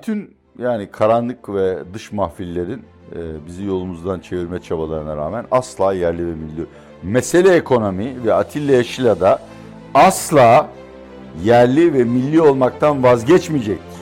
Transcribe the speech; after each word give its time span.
bütün 0.00 0.36
yani 0.58 0.90
karanlık 0.90 1.48
ve 1.48 1.78
dış 1.94 2.12
mahfillerin 2.12 2.82
e, 3.12 3.46
bizi 3.46 3.64
yolumuzdan 3.64 4.20
çevirme 4.20 4.60
çabalarına 4.60 5.16
rağmen 5.16 5.46
asla 5.50 5.92
yerli 5.92 6.26
ve 6.26 6.30
milli. 6.34 6.66
Mesele 7.02 7.54
ekonomi 7.54 8.24
ve 8.24 8.34
Atilla 8.34 8.72
Yeşil'a 8.72 9.20
da 9.20 9.38
asla 9.94 10.68
yerli 11.44 11.94
ve 11.94 12.04
milli 12.04 12.40
olmaktan 12.42 13.02
vazgeçmeyecektir. 13.02 14.00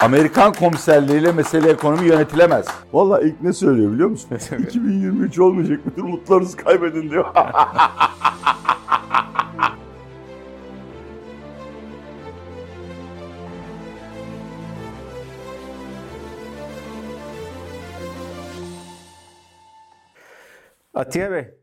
Amerikan 0.00 0.52
komiserliğiyle 0.52 1.32
mesele 1.32 1.70
ekonomi 1.70 2.06
yönetilemez. 2.06 2.66
Vallahi 2.92 3.24
ilk 3.24 3.42
ne 3.42 3.52
söylüyor 3.52 3.92
biliyor 3.92 4.08
musun? 4.08 4.28
2023 4.58 5.38
olmayacak 5.38 5.80
bütün 5.86 6.02
umutlarınızı 6.02 6.56
kaybedin 6.56 7.10
diyor. 7.10 7.24
Atiye 20.94 21.30
Bey. 21.30 21.54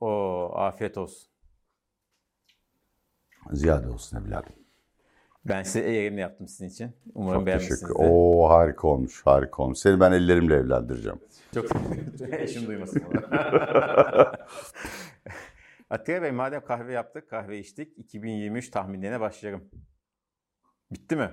O 0.00 0.50
afiyet 0.54 0.98
olsun. 0.98 1.30
Ziyade 3.52 3.88
olsun 3.88 4.16
evladım. 4.26 4.52
Ben 5.44 5.62
size 5.62 5.80
elimle 5.80 6.20
yaptım 6.20 6.48
sizin 6.48 6.68
için. 6.68 6.96
Umarım 7.14 7.46
Çok 7.46 7.60
teşekkür. 7.60 7.90
Oo 7.96 8.48
harika 8.48 8.88
olmuş, 8.88 9.26
harika 9.26 9.62
olmuş. 9.62 9.78
Seni 9.78 10.00
ben 10.00 10.12
ellerimle 10.12 10.54
evlendireceğim. 10.54 11.20
Çok 11.54 11.66
eşim 12.32 12.66
duymasın 12.66 13.02
bunu. 13.06 13.20
Atiye 15.90 16.22
Bey 16.22 16.30
madem 16.32 16.64
kahve 16.64 16.92
yaptık, 16.92 17.30
kahve 17.30 17.58
içtik. 17.58 17.98
2023 17.98 18.70
tahminlerine 18.70 19.20
başlayalım. 19.20 19.70
Bitti 20.90 21.16
mi? 21.16 21.30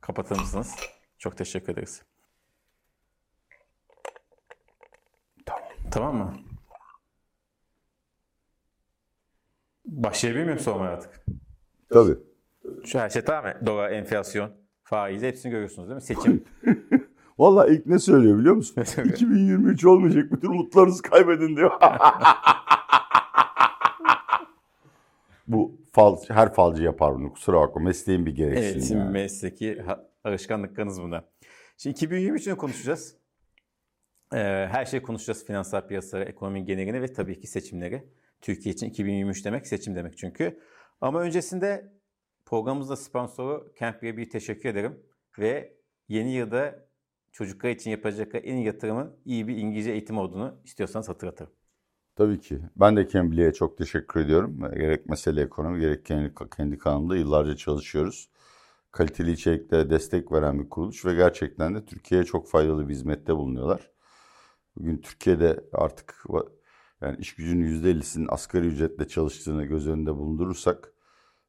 Kapatır 0.00 0.40
mısınız? 0.40 0.74
Çok 1.18 1.36
teşekkür 1.36 1.72
ederiz. 1.72 2.02
Tamam. 5.90 6.16
Mı? 6.16 6.34
Başlayabilir 9.84 10.44
miyim 10.44 10.58
sormaya 10.58 10.90
artık? 10.90 11.24
Tabii. 11.90 12.16
Şu 12.84 12.98
her 12.98 13.10
şey 13.10 13.22
tamam 13.22 13.44
mı? 13.44 13.66
Dolar, 13.66 13.90
enflasyon, 13.90 14.50
faiz 14.82 15.22
hepsini 15.22 15.50
görüyorsunuz 15.50 15.88
değil 15.88 15.94
mi? 15.94 16.02
Seçim. 16.02 16.44
Vallahi 17.38 17.72
ilk 17.72 17.86
ne 17.86 17.98
söylüyor 17.98 18.38
biliyor 18.38 18.54
musun? 18.54 18.84
2023 19.04 19.84
olmayacak 19.84 20.32
bütün 20.32 20.48
umutlarınızı 20.48 21.02
kaybedin 21.02 21.56
diyor. 21.56 21.70
Bu 25.48 25.80
fal, 25.92 26.16
her 26.28 26.54
falcı 26.54 26.82
yapar 26.82 27.14
bunu 27.14 27.32
kusura 27.32 27.60
bakma 27.60 27.82
mesleğin 27.82 28.26
bir 28.26 28.30
evet, 28.30 28.38
gereksinimi. 28.38 28.86
şimdi 28.86 29.00
yani. 29.00 29.12
mesleki 29.12 29.82
alışkanlıklarınız 30.24 31.02
bunlar. 31.02 31.24
Şimdi 31.76 31.96
2023'ünü 31.96 32.56
konuşacağız. 32.56 33.17
Ee, 34.32 34.68
her 34.70 34.84
şeyi 34.84 35.02
konuşacağız. 35.02 35.44
Finansal 35.46 35.88
piyasaları, 35.88 36.24
ekonominin 36.24 36.66
genelini 36.66 37.02
ve 37.02 37.12
tabii 37.12 37.40
ki 37.40 37.46
seçimleri. 37.46 38.08
Türkiye 38.40 38.74
için 38.74 38.86
2023 38.86 39.44
demek 39.44 39.66
seçim 39.66 39.94
demek 39.94 40.18
çünkü. 40.18 40.60
Ama 41.00 41.20
öncesinde 41.20 41.92
programımızda 42.46 42.96
sponsoru 42.96 43.72
Campy'e 43.80 44.16
bir 44.16 44.30
teşekkür 44.30 44.68
ederim. 44.68 45.02
Ve 45.38 45.76
yeni 46.08 46.32
yılda 46.32 46.88
çocuklar 47.32 47.70
için 47.70 47.90
yapacakları 47.90 48.42
en 48.42 48.56
iyi 48.56 48.66
yatırımın 48.66 49.16
iyi 49.24 49.48
bir 49.48 49.56
İngilizce 49.56 49.90
eğitim 49.90 50.18
olduğunu 50.18 50.60
istiyorsanız 50.64 51.08
hatırlatırım. 51.08 51.50
Tabii 52.16 52.40
ki. 52.40 52.58
Ben 52.76 52.96
de 52.96 53.08
Cambly'e 53.08 53.52
çok 53.52 53.78
teşekkür 53.78 54.20
ediyorum. 54.20 54.60
Gerek 54.74 55.08
mesele 55.08 55.42
ekonomi 55.42 55.80
gerek 55.80 56.06
kendi, 56.06 56.34
kendi 56.56 56.78
kanalımda 56.78 57.16
yıllarca 57.16 57.56
çalışıyoruz. 57.56 58.30
Kaliteli 58.92 59.32
içeriklere 59.32 59.90
destek 59.90 60.32
veren 60.32 60.60
bir 60.60 60.68
kuruluş 60.68 61.04
ve 61.04 61.14
gerçekten 61.14 61.74
de 61.74 61.84
Türkiye'ye 61.84 62.24
çok 62.24 62.48
faydalı 62.48 62.88
bir 62.88 62.94
hizmette 62.94 63.36
bulunuyorlar. 63.36 63.90
Bugün 64.78 64.96
Türkiye'de 64.96 65.64
artık 65.72 66.24
yani 67.00 67.16
iş 67.18 67.34
gücünün 67.34 67.82
%50'sinin 67.82 68.26
asgari 68.30 68.66
ücretle 68.66 69.08
çalıştığını 69.08 69.64
göz 69.64 69.88
önünde 69.88 70.16
bulundurursak 70.16 70.92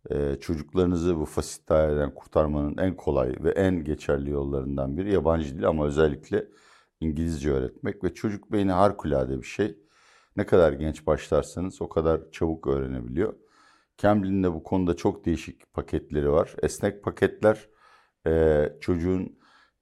e, 0.10 0.36
çocuklarınızı 0.36 1.20
bu 1.20 1.26
fasit 1.26 1.70
daireden 1.70 2.14
kurtarmanın 2.16 2.78
en 2.78 2.96
kolay 2.96 3.36
ve 3.40 3.52
en 3.52 3.84
geçerli 3.84 4.30
yollarından 4.30 4.98
biri 4.98 5.14
yabancı 5.14 5.58
dil 5.58 5.68
ama 5.68 5.86
özellikle 5.86 6.48
İngilizce 7.00 7.52
öğretmek 7.52 8.04
ve 8.04 8.14
çocuk 8.14 8.52
beyni 8.52 8.72
harikulade 8.72 9.38
bir 9.38 9.48
şey. 9.48 9.78
Ne 10.36 10.46
kadar 10.46 10.74
genç 10.74 11.08
başlarsanız 11.08 11.82
o 11.82 11.90
kadar 11.90 12.32
çabuk 12.32 12.68
öğrenebiliyor. 12.68 13.34
Cambly'nin 13.98 14.44
de 14.44 14.54
bu 14.54 14.64
konuda 14.64 14.96
çok 14.96 15.26
değişik 15.26 15.74
paketleri 15.74 16.32
var. 16.32 16.56
Esnek 16.64 17.04
paketler 17.04 17.70
e, 18.28 18.66
çocuğun 18.82 19.40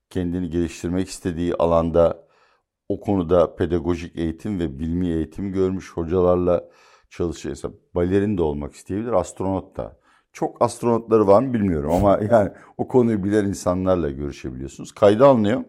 kendini 0.09 0.49
geliştirmek 0.49 1.09
istediği 1.09 1.55
alanda 1.55 2.26
o 2.89 2.99
konuda 2.99 3.55
pedagojik 3.55 4.15
eğitim 4.15 4.59
ve 4.59 4.79
bilmi 4.79 5.07
eğitim 5.07 5.51
görmüş 5.51 5.91
hocalarla 5.91 6.69
çalışıyor. 7.09 7.51
Mesela 7.51 7.73
balerin 7.95 8.37
de 8.37 8.41
olmak 8.41 8.73
isteyebilir, 8.73 9.11
astronot 9.11 9.77
da. 9.77 9.99
Çok 10.33 10.61
astronotları 10.61 11.27
var 11.27 11.41
mı 11.41 11.53
bilmiyorum 11.53 11.91
ama 11.91 12.19
yani 12.31 12.51
o 12.77 12.87
konuyu 12.87 13.23
bilen 13.23 13.45
insanlarla 13.45 14.09
görüşebiliyorsunuz. 14.09 14.91
Kayda 14.91 15.27
alınıyor. 15.27 15.63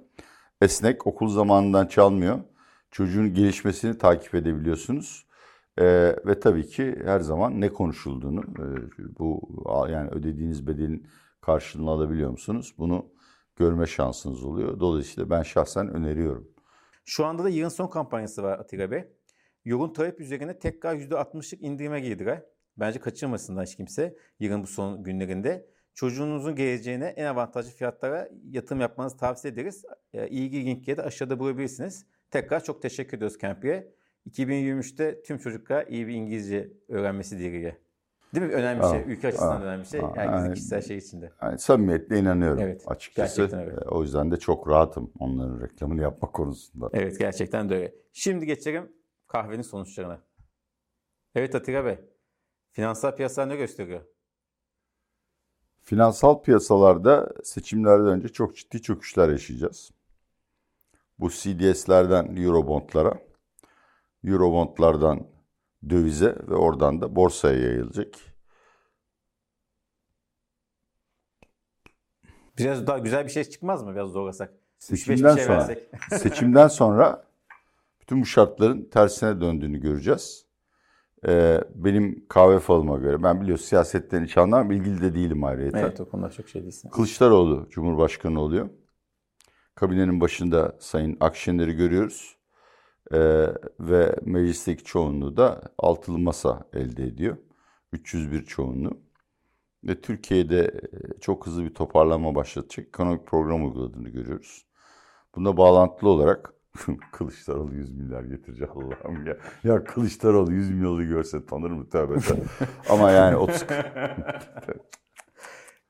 Esnek, 0.60 1.06
okul 1.06 1.28
zamanından 1.28 1.86
çalmıyor. 1.86 2.38
Çocuğun 2.90 3.34
gelişmesini 3.34 3.98
takip 3.98 4.34
edebiliyorsunuz. 4.34 5.26
Ee, 5.78 6.16
ve 6.26 6.40
tabii 6.40 6.66
ki 6.66 6.96
her 7.04 7.20
zaman 7.20 7.60
ne 7.60 7.68
konuşulduğunu, 7.68 8.40
e, 8.40 8.64
bu 9.18 9.40
yani 9.90 10.10
ödediğiniz 10.10 10.66
bedelin 10.66 11.06
karşılığını 11.40 11.90
alabiliyor 11.90 12.30
musunuz? 12.30 12.74
Bunu 12.78 13.06
görme 13.56 13.86
şansınız 13.86 14.44
oluyor. 14.44 14.80
Dolayısıyla 14.80 15.30
ben 15.30 15.42
şahsen 15.42 15.88
öneriyorum. 15.88 16.48
Şu 17.08 17.26
anda 17.26 17.44
da 17.44 17.48
yılın 17.48 17.68
son 17.68 17.88
kampanyası 17.88 18.42
var 18.42 18.58
Atilla 18.58 18.90
Bey. 18.90 19.04
Yoğun 19.64 19.92
talep 19.92 20.20
üzerine 20.20 20.58
tekrar 20.58 20.96
%60'lık 20.96 21.62
indirime 21.62 22.00
girdiler. 22.00 22.42
Bence 22.76 23.00
kaçırmasınlar 23.00 23.66
hiç 23.66 23.76
kimse 23.76 24.16
yılın 24.40 24.62
bu 24.62 24.66
son 24.66 25.04
günlerinde. 25.04 25.66
Çocuğunuzun 25.94 26.56
geleceğine 26.56 27.06
en 27.06 27.24
avantajlı 27.24 27.70
fiyatlara 27.70 28.28
yatırım 28.50 28.80
yapmanızı 28.80 29.16
tavsiye 29.16 29.52
ederiz. 29.52 29.84
E, 30.12 30.28
ilgi 30.28 30.66
linkleri 30.66 30.96
de 30.96 31.02
aşağıda 31.02 31.38
bulabilirsiniz. 31.38 32.06
Tekrar 32.30 32.64
çok 32.64 32.82
teşekkür 32.82 33.16
ediyoruz 33.16 33.38
Campy'e. 33.38 33.92
2023'te 34.30 35.22
tüm 35.22 35.38
çocuklar 35.38 35.86
iyi 35.86 36.06
bir 36.06 36.14
İngilizce 36.14 36.72
öğrenmesi 36.88 37.38
dileğiyle. 37.38 37.87
Değil 38.34 38.46
mi? 38.46 38.52
Önemli 38.52 38.82
bir 38.82 38.88
şey. 38.88 39.12
Ülke 39.12 39.28
açısından 39.28 39.60
aa, 39.60 39.64
önemli 39.64 39.82
bir 39.82 39.88
şey. 39.88 40.00
Herkesin 40.00 40.20
yani- 40.44 40.54
kişisel 40.54 40.82
şey 40.82 40.96
içinde. 40.96 41.32
Yani 41.42 41.58
samimiyetle 41.58 42.18
inanıyorum 42.18 42.58
Evet, 42.62 42.84
açıkçası. 42.86 43.36
gerçekten 43.42 43.60
öyle. 43.66 43.76
Ee, 43.84 43.88
O 43.88 44.02
yüzden 44.02 44.30
de 44.30 44.36
çok 44.36 44.68
rahatım 44.68 45.12
onların 45.18 45.60
reklamını 45.60 46.02
yapmak 46.02 46.32
konusunda. 46.32 46.90
Evet 46.92 47.18
gerçekten 47.18 47.68
de 47.68 47.74
öyle. 47.74 47.94
Şimdi 48.12 48.46
geçelim 48.46 48.92
kahvenin 49.28 49.62
sonuçlarına. 49.62 50.20
Evet 51.34 51.54
Atilla 51.54 51.84
Bey. 51.84 51.98
Finansal 52.72 53.16
piyasalar 53.16 53.48
ne 53.48 53.56
gösteriyor? 53.56 54.00
Finansal 55.82 56.42
piyasalarda 56.42 57.32
seçimlerden 57.44 58.06
önce 58.06 58.28
çok 58.28 58.56
ciddi 58.56 58.82
çöküşler 58.82 59.28
yaşayacağız. 59.28 59.90
Bu 61.18 61.30
CDS'lerden 61.30 62.36
Eurobondlara, 62.36 63.18
Eurobondlardan 64.24 65.26
dövize 65.90 66.36
ve 66.48 66.54
oradan 66.54 67.00
da 67.00 67.16
borsaya 67.16 67.60
yayılacak. 67.60 68.14
Biraz 72.58 72.86
daha 72.86 72.98
güzel 72.98 73.24
bir 73.24 73.30
şey 73.30 73.44
çıkmaz 73.44 73.82
mı 73.82 73.94
biraz 73.94 74.10
zorlasak? 74.10 74.54
3-5 74.80 74.92
bir 74.92 74.96
Seçimden 74.96 75.36
şey 75.36 75.44
sonra, 75.44 75.58
versek. 75.58 75.88
seçimden 76.20 76.68
sonra 76.68 77.26
bütün 78.00 78.20
bu 78.20 78.26
şartların 78.26 78.88
tersine 78.90 79.40
döndüğünü 79.40 79.78
göreceğiz. 79.78 80.46
Ee, 81.26 81.60
benim 81.74 82.26
kahve 82.28 82.58
falıma 82.58 82.96
göre, 82.96 83.22
ben 83.22 83.40
biliyorsun 83.40 83.64
siyasetten 83.66 84.24
hiç 84.24 84.36
anlamam, 84.36 84.70
ilgili 84.70 85.00
de 85.00 85.14
değilim 85.14 85.44
ayrıca. 85.44 85.78
Evet 85.78 86.00
o 86.00 86.08
konuda 86.08 86.30
çok 86.30 86.48
şey 86.48 86.62
değilsin. 86.62 86.88
Kılıçdaroğlu 86.88 87.68
Cumhurbaşkanı 87.70 88.40
oluyor. 88.40 88.70
Kabinenin 89.74 90.20
başında 90.20 90.76
Sayın 90.80 91.16
Akşener'i 91.20 91.72
görüyoruz. 91.72 92.37
Ee, 93.12 93.46
ve 93.80 94.16
meclisteki 94.22 94.84
çoğunluğu 94.84 95.36
da 95.36 95.62
altılı 95.78 96.18
masa 96.18 96.64
elde 96.72 97.04
ediyor. 97.04 97.36
301 97.92 98.44
çoğunluğu. 98.44 99.00
Ve 99.84 100.00
Türkiye'de 100.00 100.60
e, 100.64 101.20
çok 101.20 101.46
hızlı 101.46 101.64
bir 101.64 101.74
toparlanma 101.74 102.34
başlatacak 102.34 102.88
ekonomik 102.88 103.26
program 103.26 103.64
uyguladığını 103.66 104.08
görüyoruz. 104.08 104.66
Buna 105.34 105.56
bağlantılı 105.56 106.10
olarak 106.10 106.54
Kılıçdaroğlu 107.12 107.74
100 107.74 107.90
milyar 107.90 108.22
getirecek 108.22 108.68
Allah'ım 108.70 109.26
ya. 109.26 109.36
Ya 109.64 109.84
Kılıçdaroğlu 109.84 110.52
100 110.52 110.70
milyarı 110.70 111.04
görse 111.04 111.46
tanır 111.46 111.70
mı 111.70 111.88
tövbe 111.88 112.20
tövbe. 112.20 112.40
Ama 112.90 113.10
yani 113.10 113.36
30 113.36 113.64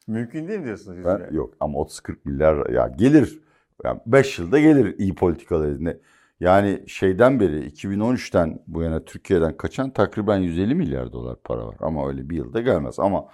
Mümkün 0.06 0.48
değil 0.48 0.58
mi 0.58 0.64
diyorsunuz? 0.64 1.04
Ben, 1.04 1.28
yok 1.32 1.54
ama 1.60 1.78
30-40 1.78 2.16
milyar 2.24 2.70
ya 2.70 2.88
gelir. 2.88 3.40
Yani 3.84 4.00
5 4.06 4.38
yılda 4.38 4.58
gelir 4.58 4.98
iyi 4.98 5.14
politikalar. 5.14 5.84
Ne- 5.84 5.98
Yani 6.40 6.85
şeyden 6.87 7.40
beri 7.40 7.69
2013'ten 7.69 8.62
bu 8.67 8.82
yana 8.82 9.05
Türkiye'den 9.05 9.56
kaçan 9.56 9.90
takriben 9.90 10.38
150 10.38 10.75
milyar 10.75 11.12
dolar 11.12 11.37
para 11.44 11.67
var. 11.67 11.76
Ama 11.81 12.08
öyle 12.08 12.31
bir 12.31 12.37
yılda 12.37 12.61
gelmez. 12.61 12.99
Ama 12.99 13.29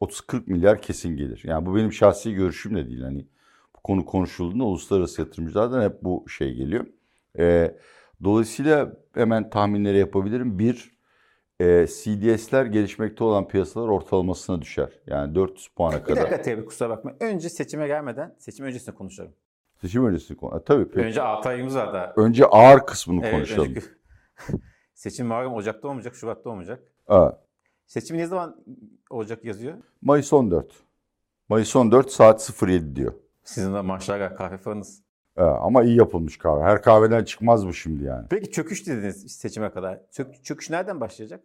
30-40 0.00 0.42
milyar 0.46 0.82
kesin 0.82 1.16
gelir. 1.16 1.42
Yani 1.44 1.66
bu 1.66 1.76
benim 1.76 1.92
şahsi 1.92 2.34
görüşüm 2.34 2.76
de 2.76 2.86
değil. 2.88 3.02
Hani 3.02 3.26
bu 3.76 3.80
konu 3.80 4.04
konuşulduğunda 4.04 4.64
uluslararası 4.64 5.20
yatırımcılardan 5.22 5.82
hep 5.82 6.02
bu 6.02 6.24
şey 6.28 6.54
geliyor. 6.54 6.86
E, 7.38 7.76
dolayısıyla 8.24 8.92
hemen 9.14 9.50
tahminleri 9.50 9.98
yapabilirim. 9.98 10.58
Bir, 10.58 10.90
e, 11.60 11.86
CDS'ler 11.86 12.64
gelişmekte 12.66 13.24
olan 13.24 13.48
piyasalar 13.48 13.88
ortalamasına 13.88 14.62
düşer. 14.62 14.88
Yani 15.06 15.34
400 15.34 15.68
puana 15.68 15.96
Bir 15.98 16.04
kadar. 16.04 16.22
dakika 16.22 16.42
tabii 16.42 16.64
kusura 16.64 16.88
bakma. 16.88 17.12
Önce 17.20 17.48
seçime 17.48 17.86
gelmeden 17.86 18.34
seçim 18.38 18.66
öncesinde 18.66 18.94
konuşalım. 18.96 19.32
Seçim 19.80 20.06
öncesi 20.06 20.36
konu. 20.36 20.64
Tabii. 20.64 20.88
Peki. 20.88 21.06
Önce 21.06 21.22
6 21.22 21.48
ayımız 21.48 21.76
var 21.76 21.94
daha. 21.94 22.12
Önce 22.16 22.44
ağır 22.46 22.86
kısmını 22.86 23.20
Evet, 23.22 23.34
konuşalım. 23.34 23.68
önceki- 23.68 23.86
seçim 24.94 25.26
malum 25.26 25.54
Ocak'ta 25.54 25.88
olmayacak, 25.88 26.14
Şubat'ta 26.14 26.50
olmayacak. 26.50 26.82
Ha, 27.06 27.38
Seçim 27.86 28.18
ne 28.18 28.26
zaman 28.26 28.56
olacak 29.10 29.44
yazıyor? 29.44 29.74
Mayıs 30.02 30.32
14. 30.32 30.72
Mayıs 31.48 31.76
14 31.76 32.10
saat 32.12 32.62
07 32.62 32.96
diyor. 32.96 33.12
Sizin 33.44 33.74
de 33.74 33.80
maşallah 33.80 34.36
kahve 34.36 34.56
fırınız. 34.58 35.02
Ha, 35.36 35.58
ama 35.62 35.82
iyi 35.82 35.96
yapılmış 35.98 36.38
kahve. 36.38 36.62
Her 36.62 36.82
kahveden 36.82 37.24
çıkmaz 37.24 37.66
bu 37.66 37.72
şimdi 37.72 38.04
yani. 38.04 38.26
Peki 38.30 38.50
çöküş 38.50 38.86
dediniz 38.86 39.32
seçime 39.32 39.70
kadar. 39.70 40.00
Çök, 40.10 40.44
çöküş 40.44 40.70
nereden 40.70 41.00
başlayacak? 41.00 41.40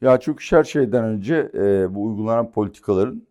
Ya 0.00 0.20
çöküş 0.20 0.52
her 0.52 0.64
şeyden 0.64 1.04
önce 1.04 1.50
e, 1.54 1.94
bu 1.94 2.04
uygulanan 2.04 2.50
politikaların 2.52 3.26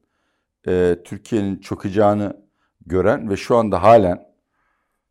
e, 0.68 0.98
Türkiye'nin 1.04 1.58
çökeceğini 1.58 2.32
gören 2.86 3.30
ve 3.30 3.38
şu 3.38 3.56
anda 3.56 3.84
halen 3.84 4.36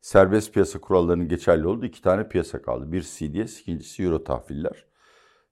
serbest 0.00 0.52
piyasa 0.52 0.80
kurallarının 0.80 1.28
geçerli 1.28 1.66
olduğu 1.66 1.86
iki 1.86 2.02
tane 2.02 2.28
piyasa 2.28 2.62
kaldı. 2.62 2.92
Bir 2.92 3.02
CDS, 3.02 3.60
ikincisi 3.60 4.02
Euro 4.02 4.24
tahviller. 4.24 4.86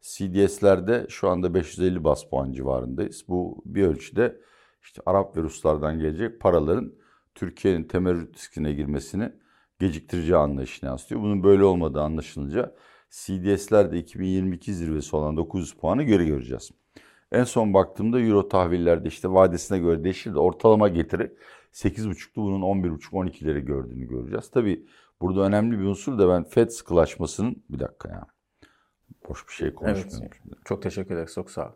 CDS'lerde 0.01 1.07
şu 1.09 1.29
anda 1.29 1.55
550 1.55 2.05
bas 2.05 2.25
puan 2.25 2.53
civarındayız. 2.53 3.25
Bu 3.29 3.63
bir 3.65 3.87
ölçüde 3.87 4.41
işte 4.83 5.03
Arap 5.07 5.37
ve 5.37 5.43
Ruslardan 5.43 5.99
gelecek 5.99 6.41
paraların 6.41 6.93
Türkiye'nin 7.35 7.85
temerrüt 7.85 8.37
riskine 8.37 8.73
girmesini 8.73 9.33
geciktireceği 9.79 10.37
anlayışını 10.37 10.91
yansıtıyor. 10.91 11.21
Bunun 11.21 11.43
böyle 11.43 11.65
olmadığı 11.65 12.01
anlaşılınca 12.01 12.75
CDS'lerde 13.11 13.99
2022 13.99 14.75
zirvesi 14.75 15.17
olan 15.17 15.37
900 15.37 15.75
puanı 15.75 16.03
geri 16.03 16.27
göreceğiz. 16.27 16.71
En 17.33 17.45
son 17.45 17.75
baktığımda 17.75 18.21
Euro 18.21 18.49
tahvillerde 18.49 19.09
işte 19.09 19.29
vadesine 19.33 19.79
göre 19.79 20.05
değişir 20.05 20.35
de 20.35 20.39
ortalama 20.39 20.89
getiri 20.89 21.33
8.5'tu 21.73 22.43
bunun 22.43 22.83
11.5-12'leri 22.83 23.61
gördüğünü 23.61 24.09
göreceğiz. 24.09 24.51
Tabii 24.51 24.87
burada 25.21 25.41
önemli 25.41 25.79
bir 25.79 25.85
unsur 25.85 26.19
da 26.19 26.29
ben 26.29 26.45
FED 26.45 26.69
sıkılaşmasının 26.69 27.65
bir 27.71 27.79
dakika 27.79 28.09
ya. 28.09 28.27
Boş 29.29 29.49
bir 29.49 29.53
şey 29.53 29.75
konuşmuyorum 29.75 30.19
Evet. 30.23 30.33
şimdi. 30.43 30.57
Çok 30.65 30.83
teşekkür 30.83 31.15
ederiz. 31.15 31.35
Çok 31.35 31.51
sağ 31.51 31.69
ol. 31.69 31.73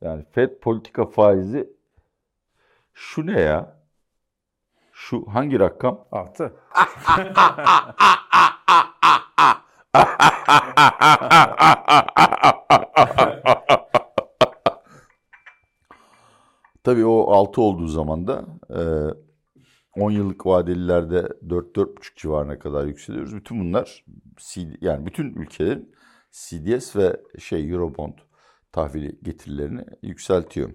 Yani 0.00 0.24
FED 0.32 0.58
politika 0.60 1.06
faizi 1.06 1.70
şu 2.94 3.26
ne 3.26 3.40
ya? 3.40 3.76
Şu 4.92 5.26
hangi 5.28 5.60
rakam? 5.60 6.04
Artı. 6.12 6.52
Tabii 16.84 17.06
o 17.06 17.32
6 17.32 17.60
olduğu 17.60 17.86
zaman 17.86 18.26
da 18.26 18.44
e, 18.70 20.00
10 20.00 20.10
yıllık 20.10 20.46
vadelilerde 20.46 21.18
4-4,5 21.46 22.16
civarına 22.16 22.58
kadar 22.58 22.86
yükseliyoruz. 22.86 23.36
Bütün 23.36 23.60
bunlar 23.60 24.04
yani 24.80 25.06
bütün 25.06 25.34
ülkelerin 25.34 25.94
CDS 26.30 26.96
ve 26.96 27.20
şey 27.38 27.70
Eurobond 27.70 28.18
tahvili 28.72 29.18
getirilerini 29.22 29.84
yükseltiyor. 30.02 30.70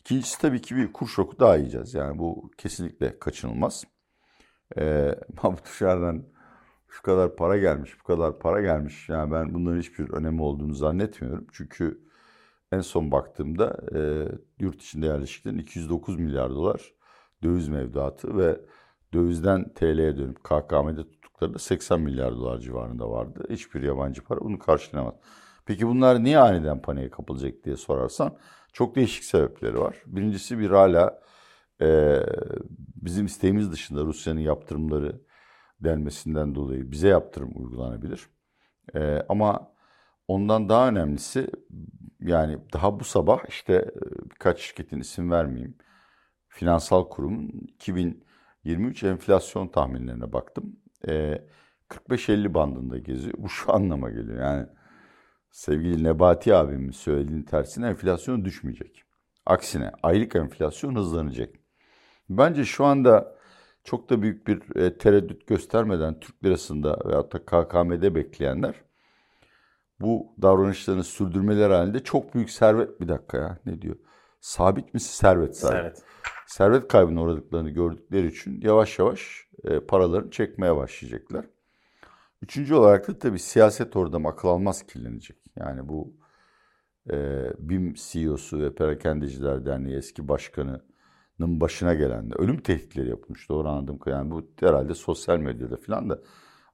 İkincisi 0.00 0.40
tabii 0.40 0.62
ki 0.62 0.76
bir 0.76 0.92
kur 0.92 1.08
şoku 1.08 1.38
daha 1.38 1.56
yiyeceğiz. 1.56 1.94
Yani 1.94 2.18
bu 2.18 2.50
kesinlikle 2.58 3.18
kaçınılmaz. 3.18 3.84
Ee, 4.78 5.14
dışarıdan 5.64 6.24
şu 6.88 7.02
kadar 7.02 7.36
para 7.36 7.58
gelmiş, 7.58 8.00
bu 8.00 8.04
kadar 8.04 8.38
para 8.38 8.62
gelmiş. 8.62 9.08
Yani 9.08 9.32
ben 9.32 9.54
bunların 9.54 9.80
hiçbir 9.80 10.10
önemi 10.10 10.42
olduğunu 10.42 10.74
zannetmiyorum. 10.74 11.46
Çünkü 11.52 12.00
en 12.72 12.80
son 12.80 13.10
baktığımda 13.10 13.76
e, 13.94 14.28
yurt 14.58 14.82
içinde 14.82 15.06
yerleşiklerin 15.06 15.58
209 15.58 16.18
milyar 16.18 16.50
dolar 16.50 16.94
döviz 17.42 17.68
mevduatı 17.68 18.38
ve 18.38 18.60
dövizden 19.14 19.74
TL'ye 19.74 20.16
dönüp 20.16 20.44
KKM'de 20.44 21.02
tuttukları 21.02 21.54
da 21.54 21.58
80 21.58 22.00
milyar 22.00 22.32
dolar 22.32 22.58
civarında 22.58 23.10
vardı. 23.10 23.46
Hiçbir 23.50 23.82
yabancı 23.82 24.24
para 24.24 24.40
bunu 24.40 24.58
karşılayamaz. 24.58 25.14
Peki 25.66 25.86
bunlar 25.86 26.24
niye 26.24 26.38
aniden 26.38 26.82
paniğe 26.82 27.10
kapılacak 27.10 27.64
diye 27.64 27.76
sorarsan 27.76 28.36
çok 28.72 28.96
değişik 28.96 29.24
sebepleri 29.24 29.80
var. 29.80 30.02
Birincisi 30.06 30.58
bir 30.58 30.70
hala 30.70 31.20
e, 31.80 32.20
bizim 32.96 33.26
isteğimiz 33.26 33.72
dışında 33.72 34.04
Rusya'nın 34.04 34.40
yaptırımları 34.40 35.20
denmesinden 35.80 36.54
dolayı 36.54 36.90
bize 36.90 37.08
yaptırım 37.08 37.50
uygulanabilir. 37.54 38.28
E, 38.94 39.22
ama 39.28 39.71
ondan 40.32 40.68
daha 40.68 40.88
önemlisi 40.88 41.46
yani 42.20 42.58
daha 42.72 43.00
bu 43.00 43.04
sabah 43.04 43.38
işte 43.48 43.74
e, 43.74 44.30
birkaç 44.30 44.60
şirketin 44.60 45.00
isim 45.00 45.30
vermeyeyim. 45.30 45.76
Finansal 46.48 47.08
kurumun 47.08 47.48
2023 47.48 49.02
enflasyon 49.02 49.68
tahminlerine 49.68 50.32
baktım. 50.32 50.76
E, 51.08 51.42
45-50 51.88 52.54
bandında 52.54 52.98
geziyor. 52.98 53.34
Bu 53.38 53.48
şu 53.48 53.72
anlama 53.72 54.10
geliyor. 54.10 54.40
Yani 54.40 54.66
sevgili 55.50 56.04
Nebati 56.04 56.54
abimin 56.54 56.90
söylediğinin 56.90 57.42
tersine 57.42 57.88
enflasyon 57.88 58.44
düşmeyecek. 58.44 59.02
Aksine 59.46 59.92
aylık 60.02 60.36
enflasyon 60.36 60.96
hızlanacak. 60.96 61.54
Bence 62.28 62.64
şu 62.64 62.84
anda 62.84 63.36
çok 63.84 64.10
da 64.10 64.22
büyük 64.22 64.46
bir 64.46 64.76
e, 64.76 64.98
tereddüt 64.98 65.46
göstermeden 65.46 66.20
Türk 66.20 66.44
lirasında 66.44 66.98
veyahut 67.06 67.32
da 67.32 67.38
KKM'de 67.38 68.14
bekleyenler 68.14 68.74
bu 70.02 70.34
davranışlarını 70.42 71.04
sürdürmeler 71.04 71.70
halinde 71.70 72.04
çok 72.04 72.34
büyük 72.34 72.50
servet 72.50 73.00
bir 73.00 73.08
dakika 73.08 73.38
ya 73.38 73.58
ne 73.66 73.82
diyor? 73.82 73.96
Sabit 74.40 74.94
mi 74.94 75.00
servet 75.00 75.56
servet? 75.56 75.82
Evet. 75.82 76.02
Servet 76.46 76.88
kaybına 76.88 77.22
uğradıklarını 77.22 77.70
gördükleri 77.70 78.26
için 78.26 78.60
yavaş 78.60 78.98
yavaş 78.98 79.48
e, 79.64 79.80
paralarını 79.80 80.30
çekmeye 80.30 80.76
başlayacaklar. 80.76 81.46
Üçüncü 82.42 82.74
olarak 82.74 83.08
da 83.08 83.18
tabii 83.18 83.38
siyaset 83.38 83.96
orada 83.96 84.28
akıl 84.28 84.48
almaz 84.48 84.86
kirlenecek. 84.86 85.36
Yani 85.56 85.88
bu 85.88 86.16
e, 87.10 87.46
BİM 87.58 87.94
CEO'su 87.94 88.60
ve 88.60 88.74
Perakendeciler 88.74 89.66
Derneği 89.66 89.96
eski 89.96 90.28
başkanının 90.28 90.80
başına 91.60 91.94
gelen 91.94 92.30
de 92.30 92.34
ölüm 92.34 92.62
tehditleri 92.62 93.08
yapılmış. 93.08 93.48
Doğru 93.48 93.68
anladım. 93.68 93.98
Yani 94.06 94.30
bu 94.30 94.50
herhalde 94.60 94.94
sosyal 94.94 95.38
medyada 95.38 95.76
falan 95.76 96.10
da. 96.10 96.20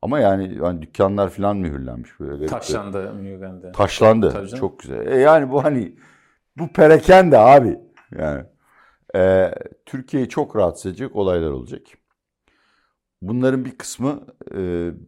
Ama 0.02 0.20
yani, 0.20 0.58
yani 0.62 0.82
dükkanlar 0.82 1.30
falan 1.30 1.56
mühürlenmiş. 1.56 2.20
Böyle 2.20 2.46
Taşlandı, 2.46 3.14
mühürlendi. 3.14 3.72
Taşlandı. 3.72 4.30
Tabii 4.30 4.48
canım. 4.48 4.60
Çok 4.60 4.78
güzel. 4.78 5.06
E 5.06 5.16
yani 5.18 5.50
bu 5.50 5.64
hani 5.64 5.96
bu 6.58 6.68
perakende 6.68 7.38
abi. 7.38 7.78
Yani 8.18 8.44
e, 9.14 9.54
Türkiye'yi 9.86 10.28
çok 10.28 10.56
rahatsız 10.56 10.86
edecek 10.86 11.16
olaylar 11.16 11.50
olacak. 11.50 11.82
Bunların 13.22 13.64
bir 13.64 13.78
kısmı 13.78 14.26
e, 14.50 14.56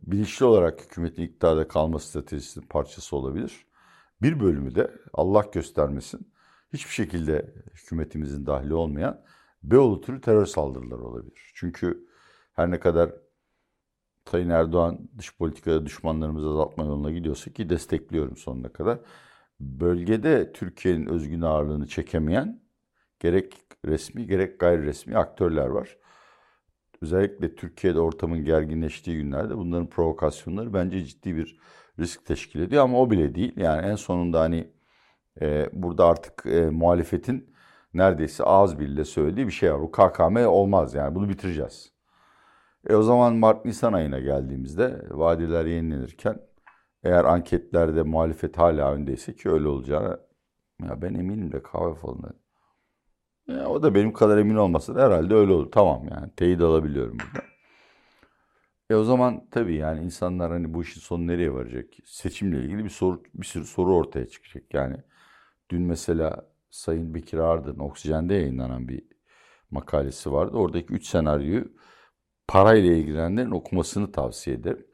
bilinçli 0.02 0.44
olarak 0.44 0.80
hükümetin 0.80 1.22
iktidarda 1.22 1.68
kalma 1.68 1.98
stratejisinin 1.98 2.66
parçası 2.66 3.16
olabilir. 3.16 3.66
Bir 4.22 4.40
bölümü 4.40 4.74
de 4.74 4.90
Allah 5.12 5.44
göstermesin 5.52 6.32
hiçbir 6.72 6.92
şekilde 6.92 7.54
hükümetimizin 7.74 8.46
dahli 8.46 8.74
olmayan 8.74 9.20
Beyoğlu 9.62 10.00
türü 10.00 10.20
terör 10.20 10.46
saldırıları 10.46 11.02
olabilir. 11.02 11.52
Çünkü 11.54 12.06
her 12.52 12.70
ne 12.70 12.80
kadar 12.80 13.12
Sayın 14.30 14.50
Erdoğan 14.50 14.98
dış 15.18 15.36
politikada 15.36 15.86
düşmanlarımızı 15.86 16.48
azaltma 16.48 16.84
yoluna 16.84 17.10
gidiyorsa 17.10 17.52
ki 17.52 17.70
destekliyorum 17.70 18.36
sonuna 18.36 18.68
kadar. 18.68 18.98
Bölgede 19.60 20.52
Türkiye'nin 20.52 21.06
özgün 21.06 21.40
ağırlığını 21.40 21.86
çekemeyen 21.86 22.60
gerek 23.20 23.54
resmi 23.84 24.26
gerek 24.26 24.60
gayri 24.60 24.82
resmi 24.82 25.16
aktörler 25.16 25.66
var. 25.66 25.96
Özellikle 27.02 27.54
Türkiye'de 27.54 28.00
ortamın 28.00 28.44
gerginleştiği 28.44 29.16
günlerde 29.16 29.56
bunların 29.56 29.86
provokasyonları 29.90 30.74
bence 30.74 31.04
ciddi 31.04 31.36
bir 31.36 31.60
risk 31.98 32.26
teşkil 32.26 32.60
ediyor 32.60 32.84
ama 32.84 33.00
o 33.00 33.10
bile 33.10 33.34
değil. 33.34 33.52
Yani 33.56 33.86
en 33.86 33.96
sonunda 33.96 34.40
hani 34.40 34.70
e, 35.40 35.70
burada 35.72 36.06
artık 36.06 36.46
e, 36.46 36.70
muhalefetin 36.70 37.54
neredeyse 37.94 38.44
ağız 38.44 38.78
birliğiyle 38.78 39.04
söylediği 39.04 39.46
bir 39.46 39.52
şey 39.52 39.72
var. 39.72 39.80
Bu 39.80 39.90
KKM 39.92 40.36
olmaz 40.46 40.94
yani 40.94 41.14
bunu 41.14 41.28
bitireceğiz. 41.28 41.99
E 42.88 42.94
o 42.94 43.02
zaman 43.02 43.34
Mart-Nisan 43.34 43.92
ayına 43.92 44.18
geldiğimizde 44.18 45.02
vadeler 45.10 45.64
yenilenirken 45.64 46.40
eğer 47.04 47.24
anketlerde 47.24 48.02
muhalefet 48.02 48.58
hala 48.58 48.92
öndeyse 48.92 49.34
ki 49.34 49.50
öyle 49.50 49.68
olacağını 49.68 50.20
ya 50.82 51.02
ben 51.02 51.14
eminim 51.14 51.52
de 51.52 51.62
kahve 51.62 51.94
falan. 51.94 52.34
Ya 53.48 53.68
o 53.68 53.82
da 53.82 53.94
benim 53.94 54.12
kadar 54.12 54.38
emin 54.38 54.56
olmasa 54.56 54.94
da 54.94 55.06
herhalde 55.06 55.34
öyle 55.34 55.52
olur. 55.52 55.70
Tamam 55.72 56.08
yani 56.10 56.30
teyit 56.36 56.60
alabiliyorum 56.60 57.18
burada. 57.18 57.46
E 58.90 58.94
o 58.94 59.04
zaman 59.04 59.46
tabii 59.50 59.74
yani 59.74 60.04
insanlar 60.04 60.52
hani 60.52 60.74
bu 60.74 60.82
işin 60.82 61.00
sonu 61.00 61.26
nereye 61.26 61.52
varacak? 61.52 61.86
Seçimle 62.04 62.64
ilgili 62.64 62.84
bir 62.84 62.90
soru 62.90 63.22
bir 63.34 63.46
sürü 63.46 63.64
soru 63.64 63.96
ortaya 63.96 64.26
çıkacak. 64.28 64.74
Yani 64.74 64.96
dün 65.70 65.82
mesela 65.82 66.50
Sayın 66.70 67.14
Bekir 67.14 67.38
Ardır'ın 67.38 67.78
Oksijen'de 67.78 68.34
yayınlanan 68.34 68.88
bir 68.88 69.02
makalesi 69.70 70.32
vardı. 70.32 70.56
Oradaki 70.56 70.92
üç 70.92 71.06
senaryoyu 71.06 71.72
parayla 72.50 72.92
ilgilenenlerin 72.92 73.50
okumasını 73.50 74.12
tavsiye 74.12 74.56
ederim. 74.56 74.86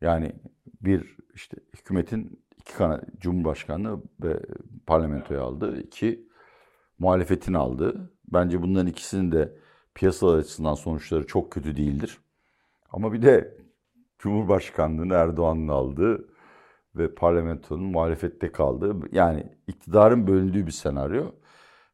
Yani 0.00 0.32
bir 0.80 1.16
işte 1.34 1.56
hükümetin 1.78 2.44
iki 2.58 2.74
kanat, 2.74 3.04
Cumhurbaşkanlığı 3.18 4.02
ve 4.22 4.40
parlamentoya 4.86 5.42
aldığı, 5.42 5.80
iki 5.80 6.28
muhalefetin 6.98 7.54
aldığı. 7.54 8.12
Bence 8.32 8.62
bunların 8.62 8.86
ikisinin 8.86 9.32
de 9.32 9.52
piyasalar 9.94 10.38
açısından 10.38 10.74
sonuçları 10.74 11.26
çok 11.26 11.52
kötü 11.52 11.76
değildir. 11.76 12.18
Ama 12.90 13.12
bir 13.12 13.22
de 13.22 13.58
Cumhurbaşkanlığını 14.18 15.14
Erdoğan'ın 15.14 15.68
aldığı 15.68 16.28
ve 16.96 17.14
parlamentonun 17.14 17.84
muhalefette 17.84 18.52
kaldığı 18.52 18.96
yani 19.12 19.52
iktidarın 19.66 20.26
bölündüğü 20.26 20.66
bir 20.66 20.72
senaryo. 20.72 21.30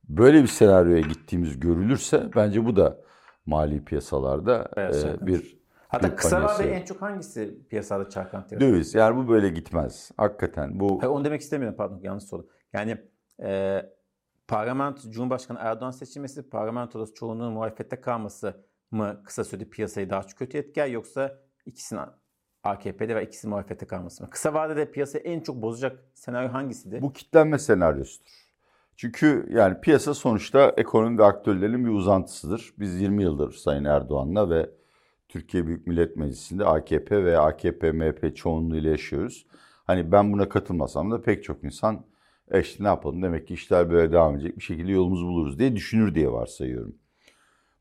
Böyle 0.09 0.43
bir 0.43 0.49
senaryoya 0.49 1.01
gittiğimiz 1.01 1.61
görülürse 1.61 2.31
bence 2.37 2.65
bu 2.65 2.77
da 2.77 3.12
mali 3.47 3.85
piyasalarda 3.85 4.71
e, 4.77 5.27
bir 5.27 5.63
Hatta 5.89 6.17
kısa 6.17 6.43
vadede 6.43 6.71
en 6.71 6.85
çok 6.85 7.03
hangisi 7.03 7.59
piyasada 7.69 8.09
çarkant 8.09 8.53
yaratıyor? 8.53 8.73
döviz. 8.73 8.95
Yani 8.95 9.17
bu 9.17 9.29
böyle 9.29 9.49
gitmez. 9.49 10.11
Hakikaten 10.17 10.81
bu 10.81 11.03
Hayır, 11.03 11.13
onu 11.13 11.25
demek 11.25 11.41
istemiyorum 11.41 11.77
pardon 11.77 12.01
yanlış 12.03 12.25
soru. 12.25 12.49
Yani 12.73 12.97
e, 13.43 13.83
parlamento 14.49 15.11
Cumhurbaşkanı 15.11 15.59
Erdoğan 15.61 15.91
seçilmesi, 15.91 16.49
parlamentoda 16.49 17.15
çoğunluğun 17.15 17.53
muhalefette 17.53 18.01
kalması 18.01 18.67
mı 18.91 19.23
kısa 19.25 19.45
sürede 19.45 19.65
piyasayı 19.65 20.11
daha 20.11 20.23
çok 20.23 20.39
kötü 20.39 20.59
etkiler 20.59 20.87
yoksa 20.87 21.39
ikisinin 21.67 22.01
AKP'de 22.63 23.17
ve 23.17 23.25
ikisinin 23.25 23.51
muhalefette 23.51 23.87
kalması 23.87 24.23
mı? 24.23 24.31
Kısa 24.31 24.55
vadede 24.55 24.91
piyasayı 24.91 25.25
en 25.25 25.41
çok 25.41 25.63
bozacak 25.63 26.05
senaryo 26.15 26.53
hangisidir? 26.53 27.03
bu 27.03 27.13
kitlenme 27.13 27.59
senaryosudur. 27.59 28.42
Çünkü 28.97 29.47
yani 29.51 29.81
piyasa 29.81 30.15
sonuçta 30.15 30.75
ekonomi 30.77 31.19
ve 31.19 31.25
aktörlerin 31.25 31.85
bir 31.85 31.91
uzantısıdır. 31.91 32.75
Biz 32.79 33.01
20 33.01 33.23
yıldır 33.23 33.53
Sayın 33.53 33.85
Erdoğan'la 33.85 34.51
ve 34.51 34.71
Türkiye 35.29 35.67
Büyük 35.67 35.87
Millet 35.87 36.17
Meclisi'nde 36.17 36.65
AKP 36.65 37.25
ve 37.25 37.39
AKP 37.39 37.93
MHP 37.93 38.37
çoğunluğuyla 38.37 38.91
yaşıyoruz. 38.91 39.47
Hani 39.85 40.13
ben 40.13 40.33
buna 40.33 40.49
katılmasam 40.49 41.11
da 41.11 41.23
pek 41.23 41.45
çok 41.45 41.65
insan 41.65 42.07
"E 42.51 42.61
işte 42.61 42.85
ne 42.85 42.89
yapalım 42.89 43.23
demek 43.23 43.49
ki 43.49 43.55
işler 43.55 43.91
böyle 43.91 44.13
devam 44.13 44.35
edecek 44.35 44.57
bir 44.59 44.63
şekilde 44.63 44.93
yolumuzu 44.93 45.27
buluruz 45.27 45.59
diye 45.59 45.77
düşünür 45.77 46.15
diye 46.15 46.33
varsayıyorum. 46.33 46.95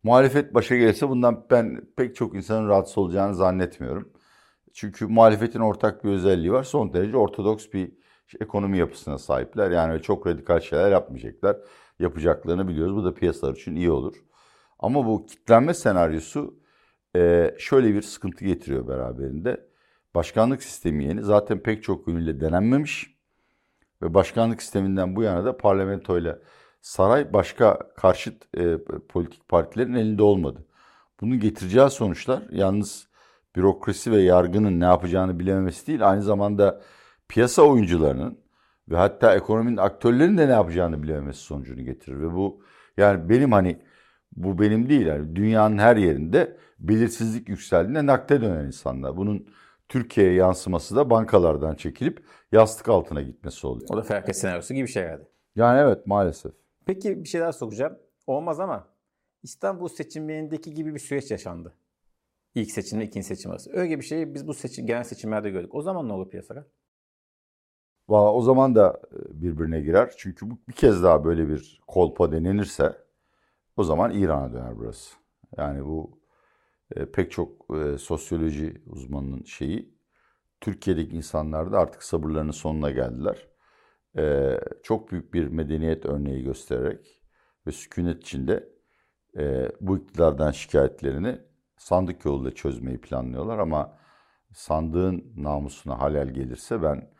Muhalefet 0.03 0.53
başa 0.53 0.75
gelirse 0.75 1.09
bundan 1.09 1.45
ben 1.51 1.81
pek 1.97 2.15
çok 2.15 2.35
insanın 2.35 2.67
rahatsız 2.69 2.97
olacağını 2.97 3.35
zannetmiyorum. 3.35 4.09
Çünkü 4.73 5.07
muhalefetin 5.07 5.59
ortak 5.59 6.03
bir 6.03 6.09
özelliği 6.09 6.51
var. 6.51 6.63
Son 6.63 6.93
derece 6.93 7.17
ortodoks 7.17 7.67
bir 7.73 7.91
ekonomi 8.39 8.77
yapısına 8.77 9.17
sahipler. 9.17 9.71
Yani 9.71 10.01
çok 10.01 10.27
radikal 10.27 10.59
şeyler 10.59 10.91
yapmayacaklar. 10.91 11.57
Yapacaklarını 11.99 12.67
biliyoruz. 12.67 12.95
Bu 12.95 13.05
da 13.05 13.13
piyasalar 13.13 13.55
için 13.55 13.75
iyi 13.75 13.91
olur. 13.91 14.15
Ama 14.79 15.05
bu 15.05 15.25
kitlenme 15.25 15.73
senaryosu 15.73 16.59
e, 17.15 17.55
şöyle 17.59 17.93
bir 17.93 18.01
sıkıntı 18.01 18.45
getiriyor 18.45 18.87
beraberinde. 18.87 19.67
Başkanlık 20.15 20.63
sistemi 20.63 21.03
yeni. 21.03 21.23
Zaten 21.23 21.59
pek 21.59 21.83
çok 21.83 22.07
yönüyle 22.07 22.41
denenmemiş. 22.41 23.17
Ve 24.01 24.13
başkanlık 24.13 24.61
sisteminden 24.61 25.15
bu 25.15 25.23
yana 25.23 25.45
da 25.45 25.57
parlamentoyla 25.57 26.39
saray 26.81 27.33
başka 27.33 27.79
karşıt 27.97 28.57
e, 28.57 28.77
politik 29.09 29.47
partilerin 29.47 29.93
elinde 29.93 30.23
olmadı. 30.23 30.65
Bunun 31.21 31.39
getireceği 31.39 31.89
sonuçlar 31.89 32.43
yalnız 32.51 33.07
bürokrasi 33.55 34.11
ve 34.11 34.21
yargının 34.21 34.79
ne 34.79 34.85
yapacağını 34.85 35.39
bilememesi 35.39 35.87
değil, 35.87 36.09
aynı 36.09 36.23
zamanda 36.23 36.81
piyasa 37.31 37.61
oyuncularının 37.61 38.37
ve 38.89 38.95
hatta 38.95 39.35
ekonominin 39.35 39.77
aktörlerinin 39.77 40.37
de 40.37 40.47
ne 40.47 40.51
yapacağını 40.51 41.03
bilememesi 41.03 41.39
sonucunu 41.39 41.83
getirir. 41.83 42.19
Ve 42.19 42.33
bu 42.33 42.63
yani 42.97 43.29
benim 43.29 43.51
hani 43.51 43.81
bu 44.35 44.59
benim 44.59 44.89
değil 44.89 45.05
yani 45.05 45.35
dünyanın 45.35 45.77
her 45.77 45.95
yerinde 45.95 46.57
belirsizlik 46.79 47.49
yükseldiğinde 47.49 48.05
nakde 48.05 48.41
dönen 48.41 48.65
insanlar. 48.65 49.17
Bunun 49.17 49.47
Türkiye'ye 49.89 50.33
yansıması 50.33 50.95
da 50.95 51.09
bankalardan 51.09 51.75
çekilip 51.75 52.25
yastık 52.51 52.89
altına 52.89 53.21
gitmesi 53.21 53.67
oluyor. 53.67 53.89
O 53.93 53.97
da 53.97 54.01
felaket 54.01 54.37
senaryosu 54.37 54.73
gibi 54.73 54.87
bir 54.87 54.91
şey 54.91 55.03
herhalde. 55.03 55.27
Yani 55.55 55.79
evet 55.79 56.07
maalesef. 56.07 56.51
Peki 56.85 57.23
bir 57.23 57.29
şey 57.29 57.41
daha 57.41 57.53
soracağım. 57.53 57.97
Olmaz 58.27 58.59
ama 58.59 58.87
İstanbul 59.43 59.87
seçimlerindeki 59.87 60.73
gibi 60.73 60.93
bir 60.93 60.99
süreç 60.99 61.31
yaşandı. 61.31 61.73
İlk 62.55 62.71
seçimle 62.71 63.03
ikinci 63.03 63.27
seçim 63.27 63.51
arası. 63.51 63.71
Öyle 63.73 63.99
bir 63.99 64.05
şeyi 64.05 64.33
biz 64.33 64.47
bu 64.47 64.53
seçim, 64.53 64.87
genel 64.87 65.03
seçimlerde 65.03 65.49
gördük. 65.49 65.75
O 65.75 65.81
zaman 65.81 66.09
ne 66.09 66.13
olur 66.13 66.29
piyasalar? 66.29 66.63
Valla 68.11 68.33
o 68.33 68.41
zaman 68.41 68.75
da 68.75 69.01
e, 69.13 69.41
birbirine 69.41 69.81
girer. 69.81 70.13
Çünkü 70.17 70.49
bu 70.49 70.57
bir 70.67 70.73
kez 70.73 71.03
daha 71.03 71.25
böyle 71.25 71.47
bir 71.49 71.81
kolpa 71.87 72.31
denenirse 72.31 72.97
o 73.77 73.83
zaman 73.83 74.11
İran'a 74.11 74.53
döner 74.53 74.77
burası. 74.77 75.15
Yani 75.57 75.85
bu 75.85 76.19
e, 76.95 77.05
pek 77.05 77.31
çok 77.31 77.75
e, 77.77 77.97
sosyoloji 77.97 78.81
uzmanının 78.87 79.43
şeyi. 79.43 79.95
Türkiye'deki 80.61 81.15
insanlar 81.17 81.71
da 81.71 81.79
artık 81.79 82.03
sabırlarının 82.03 82.51
sonuna 82.51 82.91
geldiler. 82.91 83.47
E, 84.17 84.57
çok 84.83 85.11
büyük 85.11 85.33
bir 85.33 85.47
medeniyet 85.47 86.05
örneği 86.05 86.43
göstererek 86.43 87.23
ve 87.67 87.71
sükunet 87.71 88.21
içinde 88.23 88.69
e, 89.37 89.69
bu 89.81 89.97
iktidardan 89.97 90.51
şikayetlerini 90.51 91.39
sandık 91.77 92.25
yoluyla 92.25 92.51
çözmeyi 92.51 93.01
planlıyorlar 93.01 93.59
ama 93.59 93.97
sandığın 94.53 95.33
namusuna 95.37 95.99
halel 95.99 96.29
gelirse 96.29 96.83
ben 96.83 97.11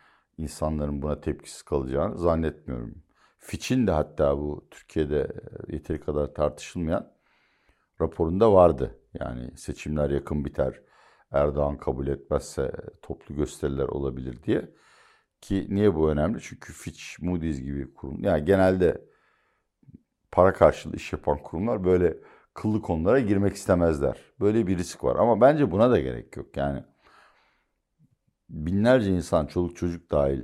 insanların 0.42 1.02
buna 1.02 1.22
tepkisiz 1.22 1.62
kalacağını 1.62 2.18
zannetmiyorum. 2.18 3.04
Fitch'in 3.38 3.88
de 3.88 3.92
hatta 3.92 4.38
bu 4.38 4.68
Türkiye'de 4.72 5.28
yeteri 5.68 6.00
kadar 6.00 6.34
tartışılmayan 6.34 7.12
raporunda 8.02 8.54
vardı. 8.54 9.00
Yani 9.20 9.58
seçimler 9.58 10.10
yakın 10.10 10.46
biter, 10.46 10.82
Erdoğan 11.32 11.78
kabul 11.78 12.08
etmezse 12.08 12.72
toplu 13.02 13.36
gösteriler 13.36 13.88
olabilir 13.88 14.44
diye. 14.44 14.72
Ki 15.42 15.68
niye 15.70 15.96
bu 15.96 16.10
önemli? 16.10 16.42
Çünkü 16.42 16.74
Fitch, 16.74 17.04
Moody's 17.22 17.62
gibi 17.62 17.94
kurum, 17.94 18.24
yani 18.24 18.46
genelde 18.46 19.02
para 20.32 20.54
karşılığı 20.54 20.96
iş 20.96 21.14
yapan 21.14 21.38
kurumlar 21.38 21.84
böyle 21.84 22.18
kıllı 22.54 22.82
konulara 22.82 23.20
girmek 23.20 23.56
istemezler. 23.56 24.18
Böyle 24.40 24.68
bir 24.68 24.78
risk 24.78 25.04
var 25.04 25.16
ama 25.16 25.42
bence 25.42 25.72
buna 25.72 25.92
da 25.92 26.00
gerek 26.00 26.38
yok. 26.38 26.58
Yani 26.58 26.84
binlerce 28.52 29.12
insan, 29.12 29.46
çoluk 29.46 29.76
çocuk 29.76 30.12
dahil 30.12 30.42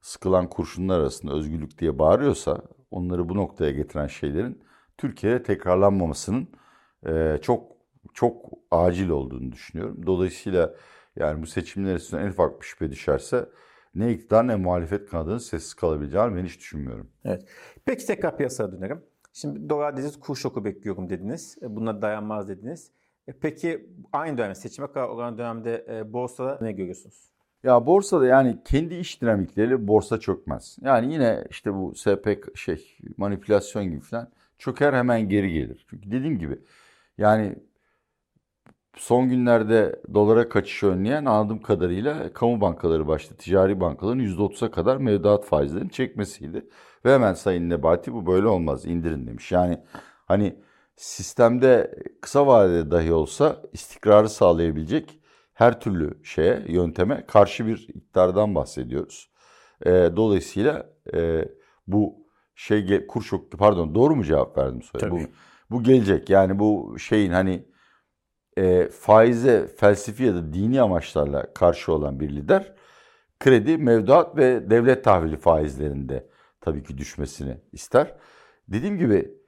sıkılan 0.00 0.48
kurşunlar 0.48 1.00
arasında 1.00 1.32
özgürlük 1.32 1.78
diye 1.78 1.98
bağırıyorsa 1.98 2.62
onları 2.90 3.28
bu 3.28 3.34
noktaya 3.36 3.70
getiren 3.70 4.06
şeylerin 4.06 4.62
Türkiye'de 4.98 5.42
tekrarlanmamasının 5.42 6.48
e, 7.06 7.38
çok 7.42 7.72
çok 8.14 8.46
acil 8.70 9.08
olduğunu 9.08 9.52
düşünüyorum. 9.52 10.06
Dolayısıyla 10.06 10.74
yani 11.16 11.42
bu 11.42 11.46
seçimler 11.46 11.94
üstüne 11.94 12.20
en 12.20 12.28
ufak 12.28 12.60
bir 12.60 12.66
şüphe 12.66 12.90
düşerse 12.90 13.48
ne 13.94 14.12
iktidar 14.12 14.48
ne 14.48 14.56
muhalefet 14.56 15.10
kanadının 15.10 15.38
sessiz 15.38 15.74
kalabileceğini 15.74 16.36
ben 16.36 16.44
hiç 16.44 16.58
düşünmüyorum. 16.58 17.10
Evet. 17.24 17.48
Peki 17.84 18.06
tekrar 18.06 18.36
piyasaya 18.36 18.72
dönelim. 18.72 19.02
Şimdi 19.32 19.68
dolar 19.68 19.96
dediniz, 19.96 20.20
kur 20.20 20.36
şoku 20.36 20.64
bekliyorum 20.64 21.10
dediniz. 21.10 21.58
E, 21.62 21.76
Buna 21.76 22.02
dayanmaz 22.02 22.48
dediniz. 22.48 22.90
E, 23.28 23.32
Peki 23.32 23.86
aynı 24.12 24.38
dönem, 24.38 24.54
seçime 24.54 24.86
kadar 24.86 25.08
olan 25.08 25.38
dönemde 25.38 25.86
e, 25.88 26.12
borsada 26.12 26.58
ne 26.62 26.72
görüyorsunuz? 26.72 27.30
Ya 27.62 27.86
borsada 27.86 28.26
yani 28.26 28.58
kendi 28.64 28.94
iş 28.94 29.22
dinamikleriyle 29.22 29.88
borsa 29.88 30.20
çökmez. 30.20 30.78
Yani 30.80 31.12
yine 31.12 31.44
işte 31.50 31.74
bu 31.74 31.94
SP 32.02 32.26
şey 32.54 32.98
manipülasyon 33.16 33.84
gibi 33.84 34.00
falan 34.00 34.30
çöker 34.58 34.92
hemen 34.92 35.28
geri 35.28 35.52
gelir. 35.52 35.86
Çünkü 35.90 36.10
dediğim 36.10 36.38
gibi 36.38 36.58
yani 37.18 37.56
son 38.96 39.28
günlerde 39.28 40.02
dolara 40.14 40.48
kaçışı 40.48 40.86
önleyen 40.86 41.24
anladığım 41.24 41.62
kadarıyla 41.62 42.32
kamu 42.32 42.60
bankaları 42.60 43.06
başta 43.08 43.34
ticari 43.34 43.80
bankaların 43.80 44.20
%30'a 44.20 44.70
kadar 44.70 44.96
mevduat 44.96 45.44
faizlerini 45.44 45.90
çekmesiydi. 45.90 46.66
Ve 47.04 47.14
hemen 47.14 47.34
Sayın 47.34 47.70
Nebati 47.70 48.12
bu 48.12 48.26
böyle 48.26 48.46
olmaz 48.46 48.86
indirin 48.86 49.26
demiş. 49.26 49.52
Yani 49.52 49.80
hani 50.26 50.56
sistemde 50.98 51.94
kısa 52.20 52.46
vadede 52.46 52.90
dahi 52.90 53.12
olsa 53.12 53.62
istikrarı 53.72 54.28
sağlayabilecek 54.28 55.20
her 55.54 55.80
türlü 55.80 56.24
şeye, 56.24 56.64
yönteme 56.68 57.26
karşı 57.26 57.66
bir 57.66 57.88
iktidardan 57.94 58.54
bahsediyoruz. 58.54 59.30
E, 59.86 59.90
dolayısıyla 59.90 60.90
e, 61.14 61.48
bu 61.86 62.26
şey 62.54 63.06
kur 63.06 63.22
şoku 63.22 63.56
pardon 63.56 63.94
doğru 63.94 64.16
mu 64.16 64.24
cevap 64.24 64.58
verdim 64.58 64.82
soruya? 64.82 65.10
Bu, 65.10 65.16
Tabii. 65.16 65.28
bu 65.70 65.82
gelecek. 65.82 66.30
Yani 66.30 66.58
bu 66.58 66.96
şeyin 66.98 67.32
hani 67.32 67.68
e, 68.56 68.88
faize 68.88 69.66
felsefi 69.66 70.24
ya 70.24 70.34
da 70.34 70.52
dini 70.52 70.80
amaçlarla 70.82 71.54
karşı 71.54 71.92
olan 71.92 72.20
bir 72.20 72.28
lider 72.28 72.74
kredi, 73.40 73.78
mevduat 73.78 74.36
ve 74.36 74.70
devlet 74.70 75.04
tahvili 75.04 75.36
faizlerinde 75.36 76.28
tabii 76.60 76.82
ki 76.82 76.98
düşmesini 76.98 77.60
ister. 77.72 78.14
Dediğim 78.68 78.98
gibi 78.98 79.38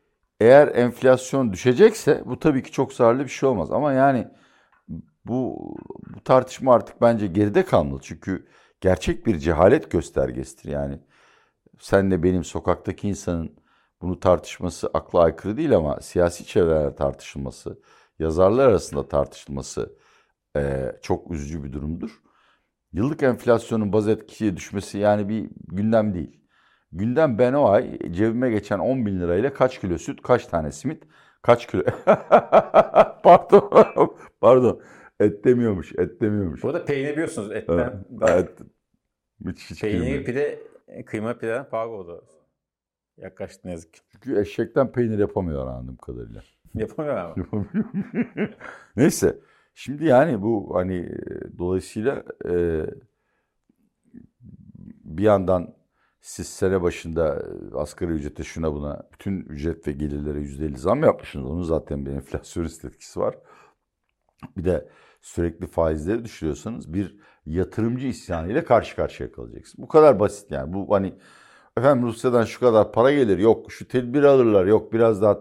eğer 0.41 0.69
enflasyon 0.69 1.53
düşecekse 1.53 2.23
bu 2.27 2.39
tabii 2.39 2.63
ki 2.63 2.73
çok 2.73 2.93
zararlı 2.93 3.25
bir 3.25 3.29
şey 3.29 3.49
olmaz. 3.49 3.71
Ama 3.73 3.93
yani 3.93 4.29
bu, 5.25 5.59
bu 6.17 6.25
tartışma 6.25 6.75
artık 6.75 7.01
bence 7.01 7.27
geride 7.27 7.65
kalmalı. 7.65 8.01
Çünkü 8.03 8.47
gerçek 8.81 9.27
bir 9.27 9.39
cehalet 9.39 9.91
göstergesidir. 9.91 10.73
Yani 10.73 10.99
senle 11.81 12.23
benim 12.23 12.45
sokaktaki 12.45 13.09
insanın 13.09 13.57
bunu 14.03 14.21
tartışması 14.21 14.91
akla 14.95 15.21
aykırı 15.21 15.57
değil 15.57 15.77
ama 15.77 16.01
siyasi 16.01 16.47
çevrelerde 16.47 16.95
tartışılması, 16.95 17.81
yazarlar 18.19 18.69
arasında 18.69 19.09
tartışılması 19.09 19.97
e, 20.57 20.93
çok 21.03 21.31
üzücü 21.31 21.65
bir 21.65 21.73
durumdur. 21.73 22.23
Yıllık 22.93 23.23
enflasyonun 23.23 23.93
baz 23.93 24.09
etkisiye 24.09 24.57
düşmesi 24.57 24.99
yani 24.99 25.29
bir 25.29 25.51
gündem 25.69 26.15
değil. 26.15 26.40
Gündem 26.93 27.39
ben 27.39 27.53
o 27.53 27.69
ay 27.69 27.99
cebime 28.13 28.51
geçen 28.51 28.79
10 28.79 29.07
bin 29.07 29.21
lirayla 29.21 29.55
kaç 29.55 29.81
kilo 29.81 29.99
süt, 29.99 30.23
kaç 30.23 30.47
tane 30.47 30.73
simit, 30.73 31.03
kaç 31.43 31.67
kilo... 31.67 31.83
pardon, 33.23 34.17
pardon. 34.41 34.83
Et 35.21 35.45
demiyormuş, 35.45 35.93
et 35.99 36.21
demiyormuş. 36.21 36.63
Bu 36.63 36.69
arada 36.69 36.85
peynir 36.85 37.13
biliyorsunuz 37.13 37.53
etten. 37.53 38.05
Evet. 38.29 38.59
Hiç, 39.47 39.71
hiç 39.71 39.81
peynir 39.81 40.01
girmiyor. 40.01 40.25
pide, 40.25 40.63
kıyma 41.07 41.39
pideden 41.39 41.69
pahalı 41.69 41.91
oldu. 41.91 42.25
Yaklaştı 43.17 43.69
ne 43.69 43.71
yazık 43.71 43.95
ki. 43.95 44.01
Çünkü 44.13 44.41
eşekten 44.41 44.93
peynir 44.93 45.19
yapamıyor 45.19 45.67
anladığım 45.67 45.97
kadarıyla. 45.97 46.43
Yapamıyor 46.75 47.17
ama. 47.17 47.35
Neyse. 48.97 49.39
Şimdi 49.75 50.05
yani 50.05 50.43
bu 50.43 50.75
hani 50.75 50.97
e, 50.97 51.59
dolayısıyla 51.59 52.25
e, 52.49 52.87
bir 55.05 55.23
yandan 55.23 55.75
siz 56.21 56.49
sene 56.49 56.83
başında 56.83 57.43
e, 57.73 57.77
asgari 57.77 58.12
ücrete 58.12 58.45
şuna 58.45 58.75
buna 58.75 59.03
bütün 59.12 59.41
ücret 59.41 59.89
ve 59.89 59.93
gelirlere 59.93 60.39
%50 60.39 60.77
zam 60.77 61.03
yapmışsınız. 61.03 61.47
Onun 61.47 61.62
zaten 61.62 62.07
bir 62.07 62.11
enflasyonist 62.11 62.85
etkisi 62.85 63.21
var. 63.21 63.39
Bir 64.57 64.65
de 64.65 64.89
sürekli 65.21 65.67
faizleri 65.67 66.25
düşürüyorsanız 66.25 66.95
bir 66.95 67.17
yatırımcı 67.47 68.07
isyanıyla 68.07 68.65
karşı 68.65 68.97
karşıya 68.97 69.33
kalacaksınız. 69.33 69.83
Bu 69.83 69.89
kadar 69.89 70.21
basit 70.21 70.50
yani. 70.50 70.73
Bu 70.73 70.95
hani 70.95 71.15
efendim 71.77 72.07
Rusya'dan 72.07 72.45
şu 72.45 72.61
kadar 72.61 72.93
para 72.93 73.12
gelir. 73.12 73.39
Yok 73.39 73.73
şu 73.73 73.89
tedbir 73.89 74.23
alırlar. 74.23 74.67
Yok 74.67 74.93
biraz 74.93 75.23
daha 75.23 75.41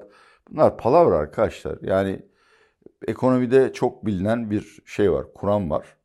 bunlar 0.49 0.77
palavra 0.77 1.17
arkadaşlar. 1.17 1.77
Yani 1.81 2.25
ekonomide 3.07 3.73
çok 3.73 4.05
bilinen 4.05 4.51
bir 4.51 4.79
şey 4.85 5.11
var. 5.11 5.33
Kuram 5.33 5.69
var. 5.69 5.97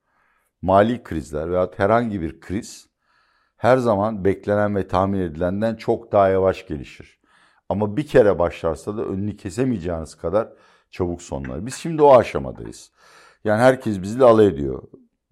Mali 0.62 1.02
krizler 1.02 1.50
veya 1.50 1.71
herhangi 1.76 2.21
bir 2.21 2.40
kriz 2.40 2.94
her 3.64 3.76
zaman 3.76 4.25
beklenen 4.25 4.76
ve 4.76 4.88
tahmin 4.88 5.21
edilenden 5.21 5.75
çok 5.75 6.12
daha 6.12 6.28
yavaş 6.28 6.66
gelişir. 6.66 7.18
Ama 7.68 7.97
bir 7.97 8.06
kere 8.06 8.38
başlarsa 8.38 8.97
da 8.97 9.04
önünü 9.04 9.37
kesemeyeceğiniz 9.37 10.14
kadar 10.14 10.49
çabuk 10.90 11.23
sonlar. 11.23 11.66
Biz 11.66 11.75
şimdi 11.75 12.02
o 12.02 12.16
aşamadayız. 12.16 12.90
Yani 13.44 13.61
herkes 13.61 14.02
bizle 14.02 14.25
alay 14.25 14.47
ediyor. 14.47 14.83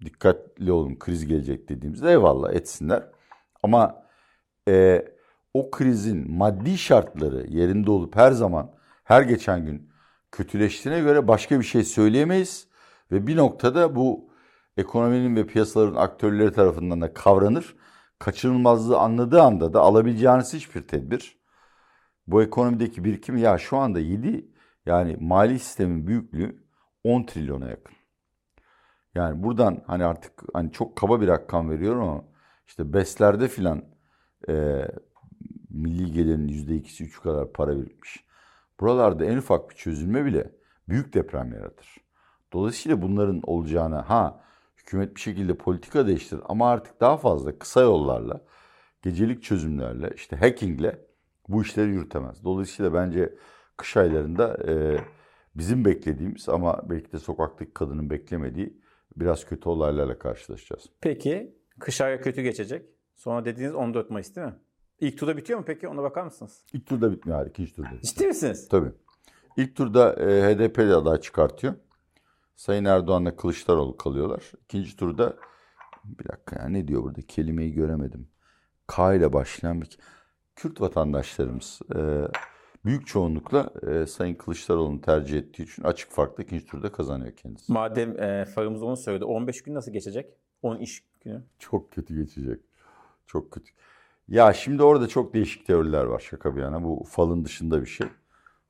Dikkatli 0.05 0.71
olun 0.71 0.95
kriz 0.99 1.27
gelecek 1.27 1.69
dediğimizde 1.69 2.09
eyvallah 2.11 2.53
etsinler. 2.53 3.03
Ama 3.63 4.03
e, 4.67 5.05
o 5.53 5.71
krizin 5.71 6.31
maddi 6.31 6.77
şartları 6.77 7.47
yerinde 7.49 7.91
olup 7.91 8.15
her 8.15 8.31
zaman 8.31 8.71
her 9.03 9.21
geçen 9.21 9.65
gün 9.65 9.89
kötüleştiğine 10.31 11.01
göre 11.01 11.27
başka 11.27 11.59
bir 11.59 11.65
şey 11.65 11.83
söyleyemeyiz. 11.83 12.67
Ve 13.11 13.27
bir 13.27 13.37
noktada 13.37 13.95
bu 13.95 14.29
ekonominin 14.77 15.35
ve 15.35 15.47
piyasaların 15.47 15.95
aktörleri 15.95 16.51
tarafından 16.53 17.01
da 17.01 17.13
kavranır. 17.13 17.75
Kaçınılmazlığı 18.23 18.99
anladığı 18.99 19.41
anda 19.41 19.73
da 19.73 19.81
alabileceğiniz 19.81 20.53
hiçbir 20.53 20.81
tedbir 20.87 21.37
bu 22.27 22.43
ekonomideki 22.43 23.03
birikim 23.03 23.37
ya 23.37 23.57
şu 23.57 23.77
anda 23.77 23.99
7 23.99 24.51
yani 24.85 25.17
mali 25.19 25.59
sistemin 25.59 26.07
büyüklüğü 26.07 26.63
10 27.03 27.23
trilyona 27.23 27.69
yakın. 27.69 27.95
Yani 29.15 29.43
buradan 29.43 29.83
hani 29.87 30.05
artık 30.05 30.43
hani 30.53 30.71
çok 30.71 30.95
kaba 30.95 31.21
bir 31.21 31.27
rakam 31.27 31.69
veriyorum 31.69 32.09
ama 32.09 32.23
işte 32.67 32.93
beslerde 32.93 33.47
filan 33.47 33.83
e, 34.49 34.87
milli 35.69 36.11
gelirin 36.11 36.47
%2'si 36.47 37.03
3 37.03 37.21
kadar 37.21 37.53
para 37.53 37.77
birikmiş. 37.77 38.25
Buralarda 38.79 39.25
en 39.25 39.37
ufak 39.37 39.69
bir 39.69 39.75
çözülme 39.75 40.25
bile 40.25 40.51
büyük 40.89 41.13
deprem 41.13 41.53
yaratır. 41.53 41.97
Dolayısıyla 42.53 43.01
bunların 43.01 43.41
olacağına 43.43 44.09
ha 44.09 44.43
hükümet 44.93 45.15
bir 45.15 45.21
şekilde 45.21 45.53
politika 45.53 46.07
değiştirir 46.07 46.41
ama 46.45 46.69
artık 46.69 47.01
daha 47.01 47.17
fazla 47.17 47.59
kısa 47.59 47.81
yollarla, 47.81 48.41
gecelik 49.01 49.43
çözümlerle, 49.43 50.11
işte 50.15 50.35
hackingle 50.35 51.05
bu 51.47 51.61
işleri 51.61 51.89
yürütemez. 51.89 52.43
Dolayısıyla 52.43 52.93
bence 52.93 53.35
kış 53.77 53.97
aylarında 53.97 54.57
e, 54.67 54.97
bizim 55.55 55.85
beklediğimiz 55.85 56.49
ama 56.49 56.89
belki 56.89 57.11
de 57.11 57.19
sokaktaki 57.19 57.73
kadının 57.73 58.09
beklemediği 58.09 58.81
biraz 59.17 59.45
kötü 59.45 59.69
olaylarla 59.69 60.19
karşılaşacağız. 60.19 60.89
Peki 61.01 61.55
kış 61.79 62.01
ayı 62.01 62.21
kötü 62.21 62.41
geçecek. 62.41 62.85
Sonra 63.15 63.45
dediğiniz 63.45 63.75
14 63.75 64.09
Mayıs 64.09 64.35
değil 64.35 64.47
mi? 64.47 64.55
İlk 64.99 65.17
turda 65.17 65.37
bitiyor 65.37 65.59
mu 65.59 65.65
peki? 65.67 65.87
Ona 65.87 66.03
bakar 66.03 66.23
mısınız? 66.23 66.65
İlk 66.73 66.87
turda 66.87 67.11
bitmiyor, 67.11 67.39
hayır, 67.39 67.49
ikinci 67.49 67.75
turda. 67.75 67.89
Ciddi 68.01 68.27
misiniz? 68.27 68.67
Tabii. 68.69 68.91
İlk 69.57 69.75
turda 69.75 70.13
e, 70.13 70.55
HDP 70.55 70.79
aday 70.79 71.21
çıkartıyor. 71.21 71.73
Sayın 72.55 72.85
Erdoğan'la 72.85 73.35
Kılıçdaroğlu 73.35 73.97
kalıyorlar. 73.97 74.51
İkinci 74.63 74.95
turda 74.95 75.35
bir 76.05 76.27
dakika 76.27 76.55
ya 76.55 76.69
ne 76.69 76.87
diyor 76.87 77.03
burada 77.03 77.21
kelimeyi 77.21 77.73
göremedim. 77.73 78.27
K 78.87 79.15
ile 79.15 79.33
başlayan 79.33 79.81
bir 79.81 79.97
Kürt 80.55 80.81
vatandaşlarımız 80.81 81.79
e, 81.95 81.99
büyük 82.85 83.07
çoğunlukla 83.07 83.69
e, 83.87 84.05
Sayın 84.05 84.35
Kılıçdaroğlu'nu 84.35 85.01
tercih 85.01 85.37
ettiği 85.37 85.63
için 85.63 85.83
açık 85.83 86.11
farklı 86.11 86.43
ikinci 86.43 86.65
turda 86.65 86.91
kazanıyor 86.91 87.31
kendisi. 87.35 87.73
Madem 87.73 88.19
e, 88.19 88.45
farımız 88.45 88.83
onu 88.83 88.97
söyledi. 88.97 89.25
15 89.25 89.63
gün 89.63 89.73
nasıl 89.73 89.91
geçecek? 89.91 90.33
10 90.61 90.77
iş 90.77 91.03
günü. 91.21 91.43
Çok 91.59 91.91
kötü 91.91 92.15
geçecek. 92.15 92.59
Çok 93.27 93.51
kötü. 93.51 93.71
Ya 94.27 94.53
şimdi 94.53 94.83
orada 94.83 95.07
çok 95.07 95.33
değişik 95.33 95.65
teoriler 95.67 96.03
var 96.03 96.19
şaka 96.19 96.55
bir 96.55 96.61
yana. 96.61 96.83
Bu 96.83 97.03
falın 97.09 97.45
dışında 97.45 97.81
bir 97.81 97.87
şey. 97.87 98.07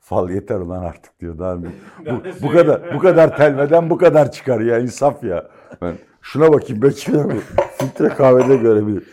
Fal 0.04 0.30
yeter 0.30 0.60
ulan 0.60 0.84
artık 0.84 1.20
diyor. 1.20 1.40
Daha 1.40 1.64
bir, 1.64 1.70
bu, 2.12 2.24
bu 2.42 2.52
kadar 2.52 2.96
bu 2.96 3.00
kadar 3.00 3.38
telveden 3.38 3.90
bu 3.90 3.98
kadar 3.98 4.32
çıkar 4.32 4.60
ya 4.62 4.80
insaf 4.80 5.24
ya. 5.24 5.50
Ben 5.82 5.98
şuna 6.22 6.54
bakayım 6.54 6.82
belki 6.82 7.12
filtre 7.80 8.10
kahvede 8.10 8.56
görebilir. 8.56 9.04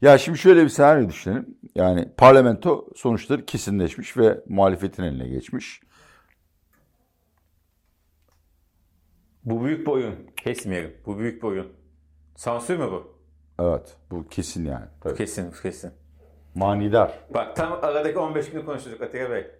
Ya 0.00 0.18
şimdi 0.18 0.38
şöyle 0.38 0.64
bir 0.64 0.68
senaryo 0.68 1.08
düşünelim. 1.08 1.58
Yani 1.74 2.12
parlamento 2.16 2.86
sonuçları 2.96 3.46
kesinleşmiş 3.46 4.16
ve 4.16 4.40
muhalefetin 4.48 5.02
eline 5.02 5.28
geçmiş. 5.28 5.80
Bu 9.44 9.64
büyük 9.64 9.86
bir 9.86 9.92
oyun. 9.92 10.14
Kesmeyelim. 10.36 10.96
Bu 11.06 11.18
büyük 11.18 11.42
bir 11.42 11.48
oyun. 11.48 11.66
Sansür 12.36 12.76
mü 12.76 12.86
bu? 12.90 13.18
Evet 13.60 13.96
bu 14.10 14.28
kesin 14.28 14.64
yani. 14.64 14.86
Tabii. 15.00 15.16
Kesin, 15.16 15.52
kesin. 15.62 15.90
Manidar. 16.54 17.18
Bak 17.34 17.56
tam 17.56 17.72
aradaki 17.82 18.18
15 18.18 18.50
günü 18.50 18.64
konuştuk 18.64 19.02
Atilla 19.02 19.30
Bey. 19.30 19.58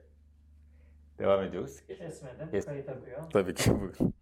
Devam 1.18 1.42
ediyoruz. 1.42 1.76
Kesmedim. 1.88 2.50
Kes- 2.50 2.66
Kayıt 2.66 2.88
akıyor. 2.88 3.18
Tabii 3.32 3.54
ki 3.54 3.70
bu. 3.70 4.12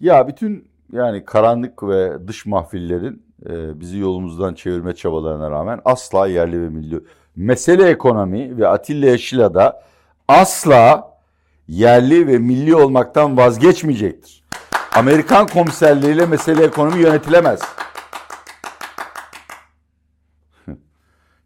Ya 0.00 0.28
bütün 0.28 0.68
yani 0.92 1.24
karanlık 1.24 1.82
ve 1.82 2.28
dış 2.28 2.46
mahfillerin 2.46 3.26
e, 3.46 3.80
bizi 3.80 3.98
yolumuzdan 3.98 4.54
çevirme 4.54 4.94
çabalarına 4.94 5.50
rağmen 5.50 5.80
asla 5.84 6.26
yerli 6.26 6.62
ve 6.62 6.68
milli 6.68 7.00
mesele 7.36 7.88
ekonomi 7.88 8.58
ve 8.58 8.68
Atilla 8.68 9.06
Yeşil'a 9.06 9.54
da 9.54 9.82
asla 10.28 11.12
yerli 11.68 12.26
ve 12.26 12.38
milli 12.38 12.74
olmaktan 12.76 13.36
vazgeçmeyecektir. 13.36 14.42
Amerikan 14.96 15.46
komiserliğiyle 15.46 16.26
mesele 16.26 16.64
ekonomi 16.64 17.00
yönetilemez. 17.02 17.60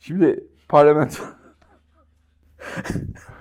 Şimdi 0.00 0.44
parlamento 0.68 1.22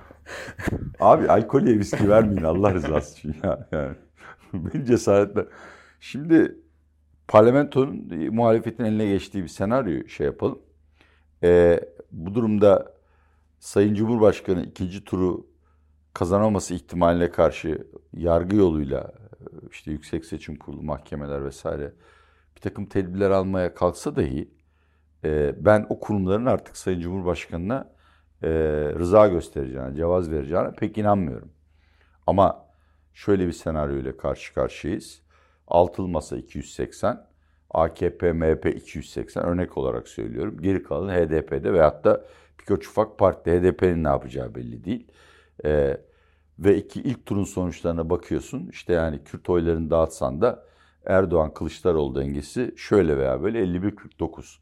Abi 1.00 1.30
alkolye 1.30 1.80
viski 1.80 2.10
vermeyin 2.10 2.44
Allah 2.44 2.74
rızası 2.74 3.18
için 3.18 3.36
ya. 3.44 3.68
Yani. 3.72 3.96
Benim 4.54 4.86
cesaretle. 4.86 5.46
Şimdi 6.00 6.56
parlamentonun 7.28 8.14
muhalefetin 8.32 8.84
eline 8.84 9.06
geçtiği 9.06 9.44
bir 9.44 9.48
senaryo 9.48 10.08
şey 10.08 10.26
yapalım. 10.26 10.60
Ee, 11.44 11.80
bu 12.12 12.36
durumda 12.36 12.94
Sayın 13.60 13.96
Cumhurbaşkanı 13.96 14.64
ikinci 14.64 15.04
turu 15.04 15.48
kazanamaması 16.14 16.74
ihtimaline 16.74 17.32
karşı 17.32 17.88
yargı 18.14 18.56
yoluyla 18.56 19.12
işte 19.72 19.92
Yüksek 19.92 20.26
Seçim 20.26 20.56
Kurulu, 20.56 20.84
mahkemeler 20.84 21.46
vesaire 21.46 21.94
bir 22.56 22.62
takım 22.62 22.86
tedbirler 22.86 23.32
almaya 23.32 23.74
kalksa 23.74 24.16
dahi 24.16 24.50
e, 25.24 25.56
ben 25.66 25.86
o 25.90 26.00
kurumların 26.00 26.46
artık 26.46 26.78
Sayın 26.78 27.00
Cumhurbaşkanı'na 27.00 27.95
e, 28.44 28.50
rıza 29.00 29.28
göstereceğine, 29.28 29.96
cevaz 29.96 30.32
vereceğine 30.32 30.72
pek 30.72 30.98
inanmıyorum. 30.98 31.50
Ama 32.28 32.66
şöyle 33.14 33.48
bir 33.48 33.52
senaryo 33.52 33.98
ile 33.98 34.18
karşı 34.18 34.54
karşıyayız. 34.54 35.22
Altılı 35.68 36.08
masa 36.08 36.38
280, 36.38 37.28
AKP, 37.70 38.34
MHP 38.34 38.66
280 38.66 39.44
örnek 39.44 39.78
olarak 39.78 40.08
söylüyorum. 40.08 40.62
Geri 40.62 40.84
kalan 40.84 41.10
HDP'de 41.10 41.74
veyahut 41.74 42.04
da 42.04 42.26
birkaç 42.60 42.88
ufak 42.88 43.18
partide 43.18 43.60
HDP'nin 43.60 44.04
ne 44.04 44.08
yapacağı 44.08 44.56
belli 44.56 44.84
değil. 44.84 45.08
Ee, 45.66 45.98
ve 46.60 46.78
iki 46.78 47.02
ilk 47.02 47.26
turun 47.26 47.44
sonuçlarına 47.44 48.10
bakıyorsun. 48.10 48.68
İşte 48.68 48.94
yani 48.94 49.24
Kürt 49.24 49.50
oylarını 49.50 49.90
dağıtsan 49.90 50.42
da 50.42 50.66
Erdoğan 51.06 51.54
Kılıçdaroğlu 51.54 52.16
dengesi 52.16 52.74
şöyle 52.78 53.18
veya 53.18 53.44
böyle 53.44 53.60
51-49. 53.64 54.58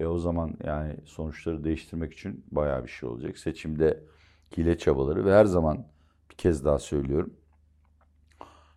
E 0.00 0.06
o 0.06 0.18
zaman 0.18 0.54
yani 0.64 0.96
sonuçları 1.04 1.64
değiştirmek 1.64 2.12
için 2.12 2.44
bayağı 2.50 2.84
bir 2.84 2.88
şey 2.88 3.08
olacak. 3.08 3.38
Seçimde 3.38 4.04
hile 4.56 4.78
çabaları 4.78 5.24
ve 5.24 5.34
her 5.34 5.44
zaman 5.44 5.86
bir 6.30 6.36
kez 6.36 6.64
daha 6.64 6.78
söylüyorum. 6.78 7.34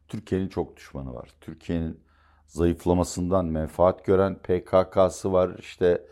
Türkiye'nin 0.07 0.47
çok 0.47 0.77
düşmanı 0.77 1.13
var. 1.13 1.29
Türkiye'nin 1.41 1.99
zayıflamasından 2.47 3.45
menfaat 3.45 4.05
gören 4.05 4.35
PKK'sı 4.35 5.33
var. 5.33 5.55
İşte 5.59 6.05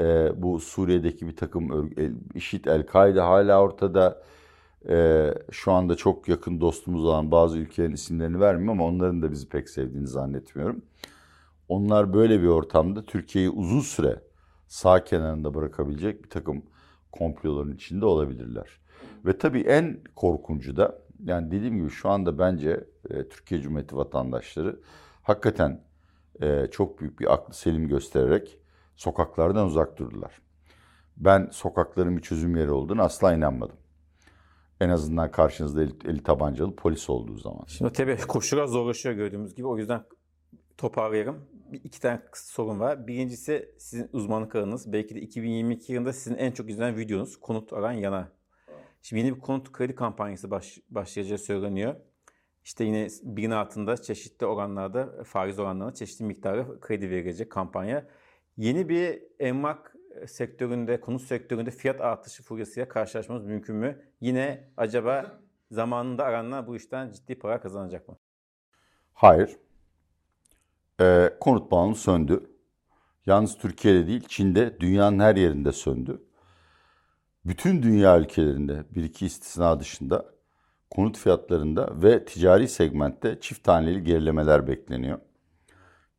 e, 0.00 0.32
bu 0.42 0.60
Suriye'deki 0.60 1.26
bir 1.28 1.36
takım 1.36 1.70
örgü, 1.70 2.16
IŞİD, 2.34 2.64
El-Kaide 2.64 3.20
hala 3.20 3.62
ortada. 3.62 4.22
E, 4.88 5.28
şu 5.50 5.72
anda 5.72 5.96
çok 5.96 6.28
yakın 6.28 6.60
dostumuz 6.60 7.04
olan 7.04 7.30
bazı 7.30 7.58
ülkelerin 7.58 7.92
isimlerini 7.92 8.40
vermiyorum 8.40 8.80
ama 8.80 8.84
onların 8.84 9.22
da 9.22 9.30
bizi 9.30 9.48
pek 9.48 9.68
sevdiğini 9.68 10.06
zannetmiyorum. 10.06 10.82
Onlar 11.68 12.14
böyle 12.14 12.42
bir 12.42 12.46
ortamda 12.46 13.04
Türkiye'yi 13.04 13.50
uzun 13.50 13.80
süre 13.80 14.20
sağ 14.74 15.04
kenarında 15.04 15.54
bırakabilecek 15.54 16.24
bir 16.24 16.30
takım 16.30 16.62
komploların 17.12 17.74
içinde 17.74 18.06
olabilirler. 18.06 18.80
Ve 19.24 19.38
tabii 19.38 19.60
en 19.60 20.00
korkuncu 20.16 20.76
da 20.76 20.98
yani 21.24 21.50
dediğim 21.50 21.76
gibi 21.76 21.90
şu 21.90 22.08
anda 22.08 22.38
bence 22.38 22.84
e, 23.10 23.28
Türkiye 23.28 23.60
Cumhuriyeti 23.60 23.96
vatandaşları 23.96 24.80
hakikaten 25.22 25.84
e, 26.42 26.66
çok 26.70 27.00
büyük 27.00 27.20
bir 27.20 27.32
aklı 27.32 27.54
selim 27.54 27.88
göstererek 27.88 28.58
sokaklardan 28.96 29.66
uzak 29.66 29.98
durdular. 29.98 30.40
Ben 31.16 31.48
sokakların 31.52 32.16
bir 32.16 32.22
çözüm 32.22 32.56
yeri 32.56 32.70
olduğunu 32.70 33.02
asla 33.02 33.34
inanmadım. 33.34 33.76
En 34.80 34.88
azından 34.88 35.30
karşınızda 35.30 35.82
eli, 35.82 35.92
eli 36.04 36.22
tabancalı 36.22 36.76
polis 36.76 37.10
olduğu 37.10 37.36
zaman. 37.36 37.64
Şimdi 37.66 37.92
tabii 37.92 38.16
koşullar 38.16 38.66
zorlaşıyor 38.66 39.14
gördüğümüz 39.14 39.54
gibi. 39.54 39.66
O 39.66 39.78
yüzden 39.78 40.04
toparlayalım. 40.78 41.53
İki 41.72 42.00
tane 42.00 42.22
sorun 42.34 42.80
var. 42.80 43.06
Birincisi 43.06 43.74
sizin 43.78 44.08
uzmanlık 44.12 44.56
alanınız. 44.56 44.92
Belki 44.92 45.14
de 45.14 45.20
2022 45.20 45.92
yılında 45.92 46.12
sizin 46.12 46.36
en 46.36 46.52
çok 46.52 46.70
izlenen 46.70 46.96
videonuz 46.96 47.40
konut 47.40 47.72
aran 47.72 47.92
yana. 47.92 48.32
Şimdi 49.02 49.22
yeni 49.22 49.36
bir 49.36 49.40
konut 49.40 49.72
kredi 49.72 49.94
kampanyası 49.94 50.50
baş, 50.50 50.78
başlayacağı 50.90 51.38
söyleniyor. 51.38 51.94
İşte 52.64 52.84
yine 52.84 53.08
bina 53.22 53.60
altında 53.60 53.96
çeşitli 53.96 54.46
oranlarda 54.46 55.24
faiz 55.24 55.58
oranlarında 55.58 55.94
çeşitli 55.94 56.24
miktarda 56.24 56.80
kredi 56.80 57.10
verilecek 57.10 57.50
kampanya. 57.52 58.06
Yeni 58.56 58.88
bir 58.88 59.22
emlak 59.38 59.94
sektöründe, 60.26 61.00
konut 61.00 61.22
sektöründe 61.22 61.70
fiyat 61.70 62.00
artışı 62.00 62.42
furyasıyla 62.42 62.88
karşılaşmamız 62.88 63.44
mümkün 63.44 63.76
mü? 63.76 64.02
Yine 64.20 64.68
acaba 64.76 65.40
zamanında 65.70 66.24
aranlar 66.24 66.66
bu 66.66 66.76
işten 66.76 67.12
ciddi 67.12 67.38
para 67.38 67.60
kazanacak 67.60 68.08
mı? 68.08 68.18
Hayır. 69.12 69.56
Ee, 71.00 71.34
konut 71.40 71.70
bağımlı 71.70 71.94
söndü. 71.94 72.50
Yalnız 73.26 73.58
Türkiye'de 73.58 74.06
değil, 74.06 74.24
Çin'de, 74.28 74.80
dünyanın 74.80 75.18
her 75.18 75.36
yerinde 75.36 75.72
söndü. 75.72 76.22
Bütün 77.44 77.82
dünya 77.82 78.18
ülkelerinde 78.18 78.84
bir 78.94 79.04
iki 79.04 79.26
istisna 79.26 79.80
dışında 79.80 80.34
konut 80.90 81.18
fiyatlarında 81.18 82.02
ve 82.02 82.24
ticari 82.24 82.68
segmentte 82.68 83.40
çift 83.40 83.64
taneli 83.64 84.04
gerilemeler 84.04 84.66
bekleniyor. 84.66 85.18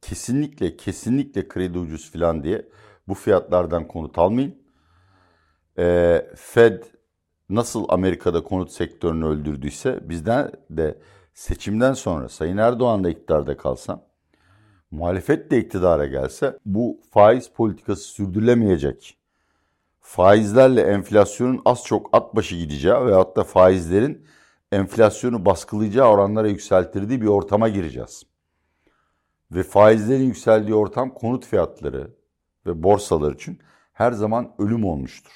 Kesinlikle 0.01 0.77
kesinlikle 0.77 1.47
kredi 1.47 1.77
ucuz 1.79 2.11
falan 2.11 2.43
diye 2.43 2.69
bu 3.07 3.13
fiyatlardan 3.13 3.87
konut 3.87 4.17
almayın. 4.17 4.55
Ee, 5.77 6.27
Fed 6.35 6.83
nasıl 7.49 7.85
Amerika'da 7.89 8.43
konut 8.43 8.71
sektörünü 8.71 9.25
öldürdüyse 9.25 10.09
bizden 10.09 10.51
de 10.69 10.99
seçimden 11.33 11.93
sonra 11.93 12.29
Sayın 12.29 12.57
Erdoğan 12.57 13.03
da 13.03 13.09
iktidarda 13.09 13.57
kalsa, 13.57 14.07
muhalefet 14.95 15.51
de 15.51 15.59
iktidara 15.59 16.05
gelse 16.05 16.59
bu 16.65 16.99
faiz 17.11 17.49
politikası 17.49 18.03
sürdürülemeyecek. 18.03 19.17
Faizlerle 20.01 20.81
enflasyonun 20.81 21.61
az 21.65 21.83
çok 21.83 22.09
at 22.13 22.35
başı 22.35 22.55
gideceği 22.55 23.05
veyahut 23.05 23.37
da 23.37 23.43
faizlerin 23.43 24.25
enflasyonu 24.71 25.45
baskılayacağı 25.45 26.07
oranlara 26.07 26.47
yükseltirdiği 26.47 27.21
bir 27.21 27.27
ortama 27.27 27.69
gireceğiz. 27.69 28.23
Ve 29.51 29.63
faizlerin 29.63 30.23
yükseldiği 30.23 30.75
ortam 30.75 31.13
konut 31.13 31.45
fiyatları 31.45 32.11
ve 32.65 32.83
borsalar 32.83 33.33
için 33.33 33.59
her 33.93 34.11
zaman 34.11 34.51
ölüm 34.59 34.85
olmuştur. 34.85 35.31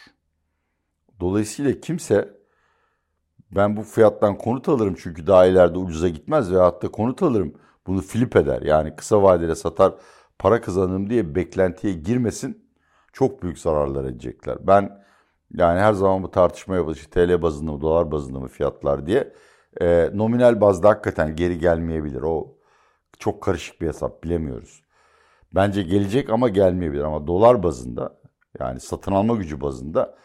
Dolayısıyla 1.19 1.79
kimse 1.79 2.39
ben 3.51 3.77
bu 3.77 3.83
fiyattan 3.83 4.37
konut 4.37 4.69
alırım 4.69 4.95
çünkü 5.03 5.27
daha 5.27 5.45
ileride 5.45 5.77
ucuza 5.77 6.09
gitmez 6.09 6.53
ve 6.53 6.57
hatta 6.57 6.91
konut 6.91 7.23
alırım 7.23 7.53
bunu 7.89 8.01
flip 8.01 8.35
eder. 8.35 8.61
Yani 8.61 8.95
kısa 8.95 9.23
vadede 9.23 9.55
satar 9.55 9.93
para 10.39 10.61
kazanırım 10.61 11.09
diye 11.09 11.35
beklentiye 11.35 11.93
girmesin. 11.93 12.69
Çok 13.13 13.43
büyük 13.43 13.59
zararlar 13.59 14.05
edecekler. 14.05 14.57
Ben 14.67 15.03
yani 15.53 15.79
her 15.79 15.93
zaman 15.93 16.23
bu 16.23 16.31
tartışma 16.31 16.75
yapılır. 16.75 17.07
TL 17.11 17.41
bazında 17.41 17.71
mı, 17.71 17.81
dolar 17.81 18.11
bazında 18.11 18.39
mı 18.39 18.47
fiyatlar 18.47 19.05
diye. 19.07 19.33
E, 19.81 20.09
nominal 20.13 20.61
bazda 20.61 20.89
hakikaten 20.89 21.35
geri 21.35 21.59
gelmeyebilir. 21.59 22.21
O 22.21 22.57
çok 23.19 23.43
karışık 23.43 23.81
bir 23.81 23.87
hesap 23.87 24.23
bilemiyoruz. 24.23 24.83
Bence 25.55 25.83
gelecek 25.83 26.29
ama 26.29 26.49
gelmeyebilir. 26.49 27.03
Ama 27.03 27.27
dolar 27.27 27.63
bazında 27.63 28.19
yani 28.59 28.79
satın 28.79 29.11
alma 29.11 29.35
gücü 29.35 29.61
bazında 29.61 30.15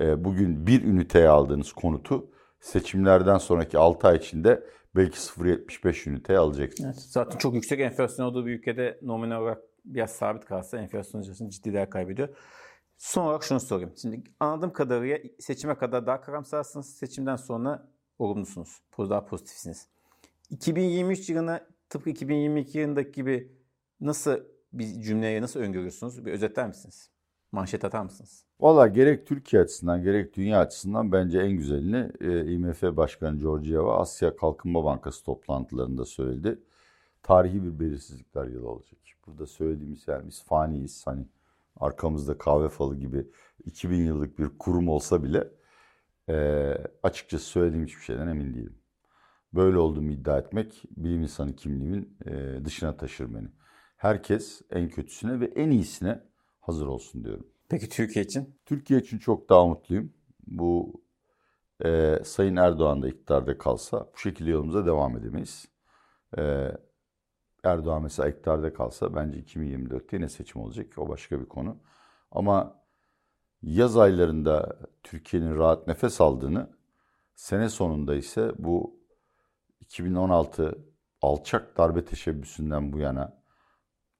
e, 0.00 0.24
bugün 0.24 0.66
bir 0.66 0.84
üniteye 0.84 1.28
aldığınız 1.28 1.72
konutu 1.72 2.31
seçimlerden 2.62 3.38
sonraki 3.38 3.78
6 3.78 4.08
ay 4.08 4.16
içinde 4.16 4.64
belki 4.96 5.18
0.75 5.18 6.10
üniteye 6.10 6.38
alacaksınız. 6.38 6.96
Evet, 6.96 7.06
zaten 7.08 7.38
çok 7.38 7.54
yüksek 7.54 7.80
enflasyon 7.80 8.26
olduğu 8.26 8.46
bir 8.46 8.58
ülkede 8.58 8.98
nominal 9.02 9.42
olarak 9.42 9.62
biraz 9.84 10.10
sabit 10.10 10.44
kalsa 10.44 10.78
enflasyon 10.78 11.22
içerisinde 11.22 11.50
ciddi 11.50 11.72
değer 11.72 11.90
kaybediyor. 11.90 12.28
Son 12.98 13.24
olarak 13.24 13.44
şunu 13.44 13.60
sorayım. 13.60 13.92
Şimdi 13.96 14.22
anladığım 14.40 14.72
kadarıyla 14.72 15.18
seçime 15.38 15.74
kadar 15.74 16.06
daha 16.06 16.20
karamsarsınız. 16.20 16.94
Seçimden 16.94 17.36
sonra 17.36 17.88
olumlusunuz. 18.18 18.82
Daha 18.98 19.24
pozitifsiniz. 19.24 19.88
2023 20.50 21.30
yılına 21.30 21.66
tıpkı 21.88 22.10
2022 22.10 22.78
yılındaki 22.78 23.12
gibi 23.12 23.52
nasıl 24.00 24.40
bir 24.72 25.02
cümleye 25.02 25.42
nasıl 25.42 25.60
öngörüyorsunuz? 25.60 26.26
Bir 26.26 26.32
özetler 26.32 26.68
misiniz? 26.68 27.10
Manşet 27.52 27.84
atar 27.84 28.02
mısınız? 28.02 28.44
Valla 28.62 28.86
gerek 28.86 29.26
Türkiye 29.26 29.62
açısından 29.62 30.02
gerek 30.02 30.36
dünya 30.36 30.60
açısından 30.60 31.12
bence 31.12 31.40
en 31.40 31.50
güzelini 31.50 32.12
e, 32.20 32.52
IMF 32.52 32.82
Başkanı 32.82 33.38
Georgieva 33.38 33.98
Asya 33.98 34.36
Kalkınma 34.36 34.84
Bankası 34.84 35.24
toplantılarında 35.24 36.04
söyledi. 36.04 36.58
Tarihi 37.22 37.64
bir 37.64 37.80
belirsizlikler 37.80 38.46
yılı 38.46 38.68
olacak. 38.68 39.00
Burada 39.26 39.46
söylediğimiz 39.46 40.08
yani 40.08 40.26
biz 40.26 40.44
faniyiz. 40.44 41.06
Hani 41.06 41.26
arkamızda 41.76 42.38
kahve 42.38 42.68
falı 42.68 42.96
gibi 42.96 43.26
2000 43.64 44.04
yıllık 44.06 44.38
bir 44.38 44.48
kurum 44.58 44.88
olsa 44.88 45.24
bile 45.24 45.48
e, 46.28 46.34
açıkçası 47.02 47.44
söylediğim 47.44 47.86
hiçbir 47.86 48.02
şeyden 48.02 48.28
emin 48.28 48.54
değilim. 48.54 48.78
Böyle 49.54 49.78
olduğumu 49.78 50.10
iddia 50.10 50.38
etmek 50.38 50.82
bilim 50.96 51.22
insanı 51.22 51.56
kimliğimin 51.56 52.18
e, 52.26 52.64
dışına 52.64 52.96
taşır 52.96 53.34
beni. 53.34 53.48
Herkes 53.96 54.62
en 54.70 54.88
kötüsüne 54.88 55.40
ve 55.40 55.46
en 55.46 55.70
iyisine 55.70 56.20
hazır 56.60 56.86
olsun 56.86 57.24
diyorum. 57.24 57.51
Peki 57.72 57.88
Türkiye 57.88 58.24
için? 58.24 58.60
Türkiye 58.66 59.00
için 59.00 59.18
çok 59.18 59.48
daha 59.48 59.66
mutluyum. 59.66 60.12
Bu 60.46 61.02
e, 61.84 62.18
Sayın 62.24 62.56
Erdoğan 62.56 63.02
da 63.02 63.08
iktidarda 63.08 63.58
kalsa 63.58 64.10
bu 64.14 64.18
şekilde 64.18 64.50
yolumuza 64.50 64.86
devam 64.86 65.16
edemeyiz. 65.16 65.68
E, 66.38 66.72
Erdoğan 67.64 68.02
mesela 68.02 68.28
iktidarda 68.28 68.72
kalsa 68.72 69.14
bence 69.14 69.38
2024'te 69.38 70.16
yine 70.16 70.28
seçim 70.28 70.62
olacak. 70.62 70.98
O 70.98 71.08
başka 71.08 71.40
bir 71.40 71.46
konu. 71.46 71.76
Ama 72.30 72.82
yaz 73.62 73.96
aylarında 73.96 74.78
Türkiye'nin 75.02 75.56
rahat 75.56 75.86
nefes 75.88 76.20
aldığını, 76.20 76.70
sene 77.34 77.68
sonunda 77.68 78.14
ise 78.14 78.52
bu 78.58 79.00
2016 79.80 80.78
alçak 81.22 81.78
darbe 81.78 82.04
teşebbüsünden 82.04 82.92
bu 82.92 82.98
yana 82.98 83.42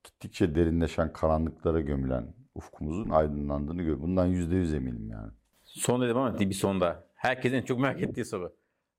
gittikçe 0.04 0.54
derinleşen 0.54 1.12
karanlıklara 1.12 1.80
gömülen 1.80 2.41
ufkumuzun 2.54 3.10
aydınlandığını 3.10 3.78
görüyorum. 3.78 4.02
Bundan 4.02 4.26
yüzde 4.26 4.54
yüz 4.54 4.74
eminim 4.74 5.08
yani. 5.10 5.32
Son 5.62 6.02
dedim 6.02 6.16
ama 6.16 6.40
bir 6.40 6.52
sonda. 6.52 7.08
Herkesin 7.14 7.62
çok 7.62 7.80
merak 7.80 8.02
ettiği 8.02 8.24
soru. 8.24 8.56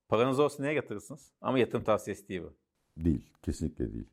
Paranız 0.08 0.40
olsa 0.40 0.62
neye 0.62 0.74
yatırırsınız? 0.74 1.32
Ama 1.40 1.58
yatırım 1.58 1.84
tavsiyesi 1.84 2.28
değil 2.28 2.42
bu. 2.42 2.56
Değil. 3.04 3.30
Kesinlikle 3.42 3.92
değil. 3.92 4.08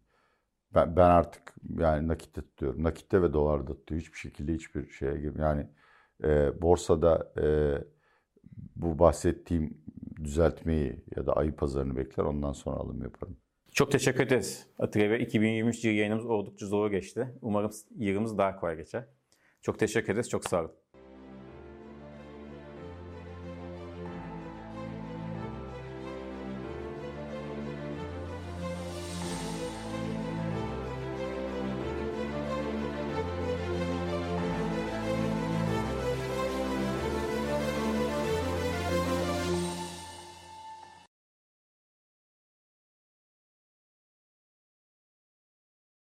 Ben, 0.75 0.95
ben 0.95 1.09
artık 1.09 1.55
yani 1.79 2.07
nakitte 2.07 2.41
tutuyorum. 2.41 2.83
Nakitte 2.83 3.21
ve 3.21 3.33
dolarda 3.33 3.73
tutuyor. 3.73 4.01
Hiçbir 4.01 4.17
şekilde 4.17 4.53
hiçbir 4.53 4.89
şeye 4.89 5.15
girmiyor. 5.15 5.49
Yani 5.49 5.67
e, 6.23 6.61
borsada 6.61 7.33
e, 7.41 7.45
bu 8.75 8.99
bahsettiğim 8.99 9.77
düzeltmeyi 10.23 11.05
ya 11.15 11.25
da 11.25 11.33
ayı 11.33 11.55
pazarını 11.55 11.95
bekler. 11.95 12.23
Ondan 12.23 12.53
sonra 12.53 12.75
alım 12.75 13.01
yaparım. 13.03 13.37
Çok 13.73 13.91
teşekkür 13.91 14.23
ederiz 14.23 14.67
Atilla 14.79 15.09
Bey. 15.09 15.23
2023 15.23 15.85
yıl 15.85 15.93
yayınımız 15.93 16.25
oldukça 16.25 16.65
zor 16.65 16.91
geçti. 16.91 17.27
Umarım 17.41 17.71
yılımız 17.97 18.37
daha 18.37 18.59
kolay 18.59 18.77
geçer. 18.77 19.05
Çok 19.61 19.79
teşekkür 19.79 20.13
ederiz. 20.13 20.29
Çok 20.29 20.45
sağ 20.45 20.59
olun. 20.61 20.80